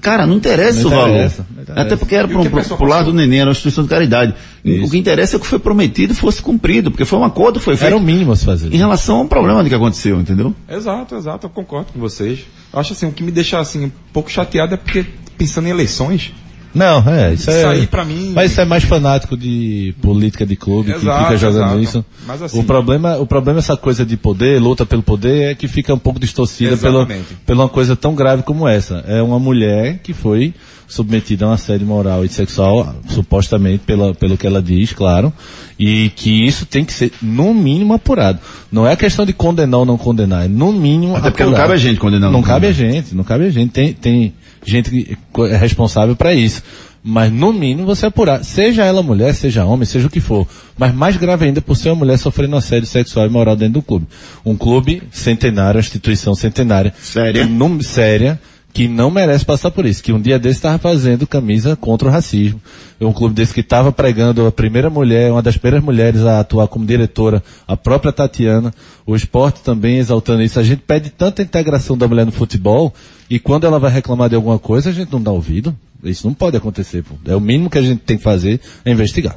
Cara, 0.00 0.26
não 0.26 0.34
interessa 0.36 0.80
Não 0.82 0.86
o 0.88 0.90
valor. 0.90 1.08
interessa, 1.10 1.46
não 1.54 1.62
interessa. 1.62 1.80
Até 1.86 1.96
porque 1.96 2.14
era 2.16 2.26
o 2.26 2.30
pro, 2.50 2.76
pro, 2.76 2.86
lado 2.88 3.12
do 3.12 3.16
neném, 3.16 3.38
era 3.38 3.48
uma 3.48 3.52
instituição 3.52 3.84
de 3.84 3.90
caridade. 3.90 4.34
Isso. 4.64 4.86
O 4.86 4.90
que 4.90 4.98
interessa 4.98 5.36
é 5.36 5.38
que 5.38 5.42
o 5.42 5.44
que 5.44 5.46
foi 5.46 5.58
prometido 5.60 6.12
fosse 6.16 6.42
cumprido, 6.42 6.90
porque 6.90 7.04
foi 7.04 7.20
um 7.20 7.24
acordo 7.24 7.60
que 7.60 7.64
foi 7.64 7.76
feito 7.76 7.86
Era 7.86 7.96
o 7.96 8.00
mínimo 8.00 8.32
a 8.32 8.36
se 8.36 8.44
fazer. 8.44 8.74
em 8.74 8.76
relação 8.76 9.18
ao 9.18 9.24
problema 9.26 9.62
que 9.64 9.72
aconteceu, 9.72 10.18
entendeu? 10.20 10.52
Exato, 10.68 11.14
exato, 11.14 11.46
eu 11.46 11.50
concordo 11.50 11.92
com 11.92 12.00
vocês. 12.00 12.40
Eu 12.72 12.80
acho 12.80 12.92
assim, 12.94 13.06
o 13.06 13.12
que 13.12 13.22
me 13.22 13.30
deixa 13.30 13.60
assim 13.60 13.84
um 13.84 13.92
pouco 14.12 14.28
chateado 14.28 14.74
é 14.74 14.76
porque 14.76 15.06
pensando 15.38 15.68
em 15.68 15.70
eleições, 15.70 16.32
Não, 16.74 16.98
é, 17.08 17.34
isso, 17.34 17.50
é. 17.50 17.58
Isso 17.58 17.66
aí, 17.68 17.86
pra 17.86 18.04
mim- 18.04 18.32
Mas 18.34 18.52
isso 18.52 18.60
é 18.60 18.64
mais 18.64 18.84
fanático 18.84 19.36
de 19.36 19.94
política 20.00 20.46
de 20.46 20.54
clube 20.56 20.92
que 20.92 20.98
Exato, 21.00 21.24
fica 21.24 21.36
jogando 21.36 21.64
exato. 21.64 21.80
isso. 21.80 22.04
Mas 22.26 22.42
assim- 22.42 22.58
o 22.60 22.64
problema, 22.64 23.16
o 23.18 23.26
problema 23.26 23.58
essa 23.58 23.76
coisa 23.76 24.04
de 24.06 24.16
poder, 24.16 24.60
luta 24.60 24.86
pelo 24.86 25.02
poder, 25.02 25.50
é 25.50 25.54
que 25.54 25.66
fica 25.66 25.92
um 25.92 25.98
pouco 25.98 26.20
distorcida 26.20 26.76
pela, 26.76 27.06
pela 27.44 27.62
uma 27.64 27.68
coisa 27.68 27.96
tão 27.96 28.14
grave 28.14 28.42
como 28.42 28.68
essa. 28.68 29.04
É 29.08 29.20
uma 29.20 29.38
mulher 29.38 29.98
que 30.02 30.12
foi 30.12 30.54
submetida 30.86 31.44
a 31.44 31.48
um 31.50 31.52
assédio 31.52 31.86
moral 31.86 32.24
e 32.24 32.28
sexual, 32.28 32.94
supostamente 33.08 33.78
pela, 33.86 34.12
pelo 34.12 34.36
que 34.36 34.44
ela 34.46 34.60
diz, 34.60 34.92
claro, 34.92 35.32
e 35.78 36.10
que 36.16 36.44
isso 36.44 36.66
tem 36.66 36.84
que 36.84 36.92
ser, 36.92 37.12
no 37.22 37.54
mínimo, 37.54 37.94
apurado. 37.94 38.40
Não 38.72 38.84
é 38.86 38.96
questão 38.96 39.24
de 39.24 39.32
condenar 39.32 39.80
ou 39.80 39.86
não 39.86 39.96
condenar, 39.96 40.46
é 40.46 40.48
no 40.48 40.72
mínimo 40.72 41.14
Até 41.16 41.30
porque 41.30 41.44
não 41.44 41.50
apurado. 41.50 41.68
cabe 41.68 41.74
a 41.74 41.82
gente 41.82 42.00
condenar. 42.00 42.30
Não 42.32 42.42
cabe 42.42 42.66
a 42.66 42.72
gente, 42.72 43.14
não 43.14 43.22
cabe 43.22 43.44
a 43.46 43.50
gente. 43.50 43.70
Tem, 43.70 43.92
tem 43.92 44.34
gente 44.64 44.90
que 44.90 45.16
é 45.50 45.56
responsável 45.56 46.14
para 46.16 46.34
isso. 46.34 46.62
Mas 47.02 47.32
no 47.32 47.52
mínimo 47.52 47.86
você 47.86 48.06
apurar, 48.06 48.44
seja 48.44 48.84
ela 48.84 49.02
mulher, 49.02 49.34
seja 49.34 49.64
homem, 49.64 49.86
seja 49.86 50.06
o 50.06 50.10
que 50.10 50.20
for. 50.20 50.46
Mas 50.76 50.94
mais 50.94 51.16
grave 51.16 51.46
ainda 51.46 51.62
por 51.62 51.74
ser 51.74 51.88
uma 51.88 51.96
mulher 51.96 52.18
sofrendo 52.18 52.56
assédio 52.56 52.86
sexual 52.86 53.26
e 53.26 53.30
moral 53.30 53.56
dentro 53.56 53.74
do 53.74 53.82
clube. 53.82 54.06
Um 54.44 54.54
clube 54.54 55.02
centenário, 55.10 55.78
uma 55.78 55.80
instituição 55.80 56.34
centenária. 56.34 56.92
Séria? 57.00 57.46
Séria, 57.82 58.40
que 58.72 58.86
não 58.86 59.10
merece 59.10 59.44
passar 59.44 59.70
por 59.70 59.84
isso. 59.84 60.02
Que 60.02 60.12
um 60.12 60.20
dia 60.20 60.38
desse 60.38 60.58
estava 60.58 60.78
fazendo 60.78 61.26
camisa 61.26 61.76
contra 61.76 62.08
o 62.08 62.10
racismo. 62.10 62.60
Um 63.00 63.12
clube 63.12 63.34
desse 63.34 63.52
que 63.52 63.60
estava 63.60 63.90
pregando 63.90 64.46
a 64.46 64.52
primeira 64.52 64.88
mulher, 64.88 65.32
uma 65.32 65.42
das 65.42 65.56
primeiras 65.56 65.84
mulheres 65.84 66.22
a 66.22 66.40
atuar 66.40 66.68
como 66.68 66.84
diretora, 66.84 67.42
a 67.66 67.76
própria 67.76 68.12
Tatiana. 68.12 68.72
O 69.06 69.16
esporte 69.16 69.60
também 69.62 69.98
exaltando 69.98 70.42
isso. 70.42 70.60
A 70.60 70.62
gente 70.62 70.82
pede 70.86 71.10
tanta 71.10 71.42
integração 71.42 71.96
da 71.96 72.06
mulher 72.06 72.26
no 72.26 72.32
futebol 72.32 72.94
e 73.28 73.38
quando 73.38 73.66
ela 73.66 73.78
vai 73.78 73.90
reclamar 73.90 74.28
de 74.28 74.34
alguma 74.34 74.58
coisa, 74.58 74.90
a 74.90 74.92
gente 74.92 75.12
não 75.12 75.22
dá 75.22 75.30
ouvido. 75.30 75.76
Isso 76.02 76.26
não 76.26 76.34
pode 76.34 76.56
acontecer. 76.56 77.02
Pô. 77.02 77.14
É 77.26 77.34
o 77.34 77.40
mínimo 77.40 77.68
que 77.68 77.78
a 77.78 77.82
gente 77.82 78.00
tem 78.00 78.16
que 78.16 78.22
fazer 78.22 78.60
é 78.84 78.90
investigar. 78.90 79.36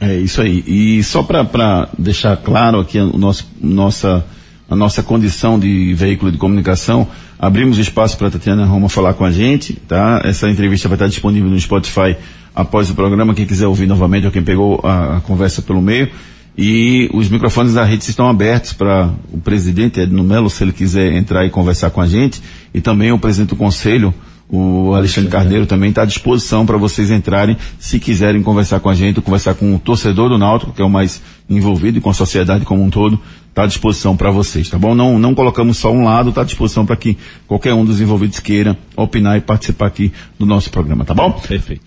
É 0.00 0.16
isso 0.16 0.40
aí. 0.40 0.64
E 0.66 1.02
só 1.04 1.22
para 1.22 1.88
deixar 1.98 2.36
claro 2.38 2.80
aqui 2.80 2.98
o 2.98 3.18
nosso, 3.18 3.46
nossa, 3.60 4.24
a 4.68 4.74
nossa 4.74 5.02
condição 5.02 5.58
de 5.58 5.92
veículo 5.92 6.32
de 6.32 6.38
comunicação, 6.38 7.06
abrimos 7.40 7.78
espaço 7.78 8.18
para 8.18 8.28
a 8.28 8.30
Tatiana 8.30 8.66
Roma 8.66 8.90
falar 8.90 9.14
com 9.14 9.24
a 9.24 9.30
gente, 9.30 9.72
tá? 9.88 10.20
Essa 10.22 10.50
entrevista 10.50 10.88
vai 10.88 10.96
estar 10.96 11.08
disponível 11.08 11.48
no 11.48 11.58
Spotify 11.58 12.14
após 12.54 12.90
o 12.90 12.94
programa, 12.94 13.32
quem 13.32 13.46
quiser 13.46 13.66
ouvir 13.66 13.86
novamente 13.86 14.26
ou 14.26 14.32
quem 14.32 14.42
pegou 14.42 14.78
a, 14.84 15.16
a 15.16 15.20
conversa 15.22 15.62
pelo 15.62 15.80
meio. 15.80 16.10
E 16.58 17.08
os 17.14 17.30
microfones 17.30 17.72
da 17.72 17.82
rede 17.82 18.04
estão 18.04 18.28
abertos 18.28 18.74
para 18.74 19.10
o 19.32 19.38
presidente 19.38 20.00
Edno 20.00 20.22
Melo, 20.22 20.50
se 20.50 20.62
ele 20.62 20.72
quiser 20.72 21.14
entrar 21.14 21.46
e 21.46 21.50
conversar 21.50 21.88
com 21.90 22.02
a 22.02 22.06
gente, 22.06 22.42
e 22.74 22.80
também 22.82 23.10
o 23.10 23.18
presidente 23.18 23.50
do 23.50 23.56
conselho, 23.56 24.12
o 24.46 24.92
Alexandre 24.94 25.30
Carneiro 25.30 25.64
também 25.64 25.90
está 25.90 26.02
à 26.02 26.04
disposição 26.04 26.66
para 26.66 26.76
vocês 26.76 27.10
entrarem, 27.10 27.56
se 27.78 27.98
quiserem 27.98 28.42
conversar 28.42 28.80
com 28.80 28.90
a 28.90 28.94
gente, 28.94 29.16
ou 29.16 29.22
conversar 29.22 29.54
com 29.54 29.74
o 29.74 29.78
torcedor 29.78 30.28
do 30.28 30.36
Náutico, 30.36 30.72
que 30.72 30.82
é 30.82 30.84
o 30.84 30.90
mais 30.90 31.22
envolvido, 31.48 31.96
e 31.96 32.00
com 32.00 32.10
a 32.10 32.14
sociedade 32.14 32.66
como 32.66 32.82
um 32.82 32.90
todo, 32.90 33.18
está 33.50 33.64
à 33.64 33.66
disposição 33.66 34.16
para 34.16 34.30
vocês, 34.30 34.68
tá 34.68 34.78
bom? 34.78 34.94
Não, 34.94 35.18
não 35.18 35.34
colocamos 35.34 35.76
só 35.76 35.92
um 35.92 36.04
lado, 36.04 36.30
está 36.30 36.40
à 36.40 36.44
disposição 36.44 36.86
para 36.86 36.96
que 36.96 37.18
qualquer 37.46 37.74
um 37.74 37.84
dos 37.84 38.00
envolvidos 38.00 38.40
queira 38.40 38.78
opinar 38.96 39.36
e 39.36 39.40
participar 39.40 39.86
aqui 39.86 40.12
do 40.38 40.46
nosso 40.46 40.70
programa, 40.70 41.04
tá 41.04 41.12
bom? 41.12 41.32
Perfeito. 41.32 41.82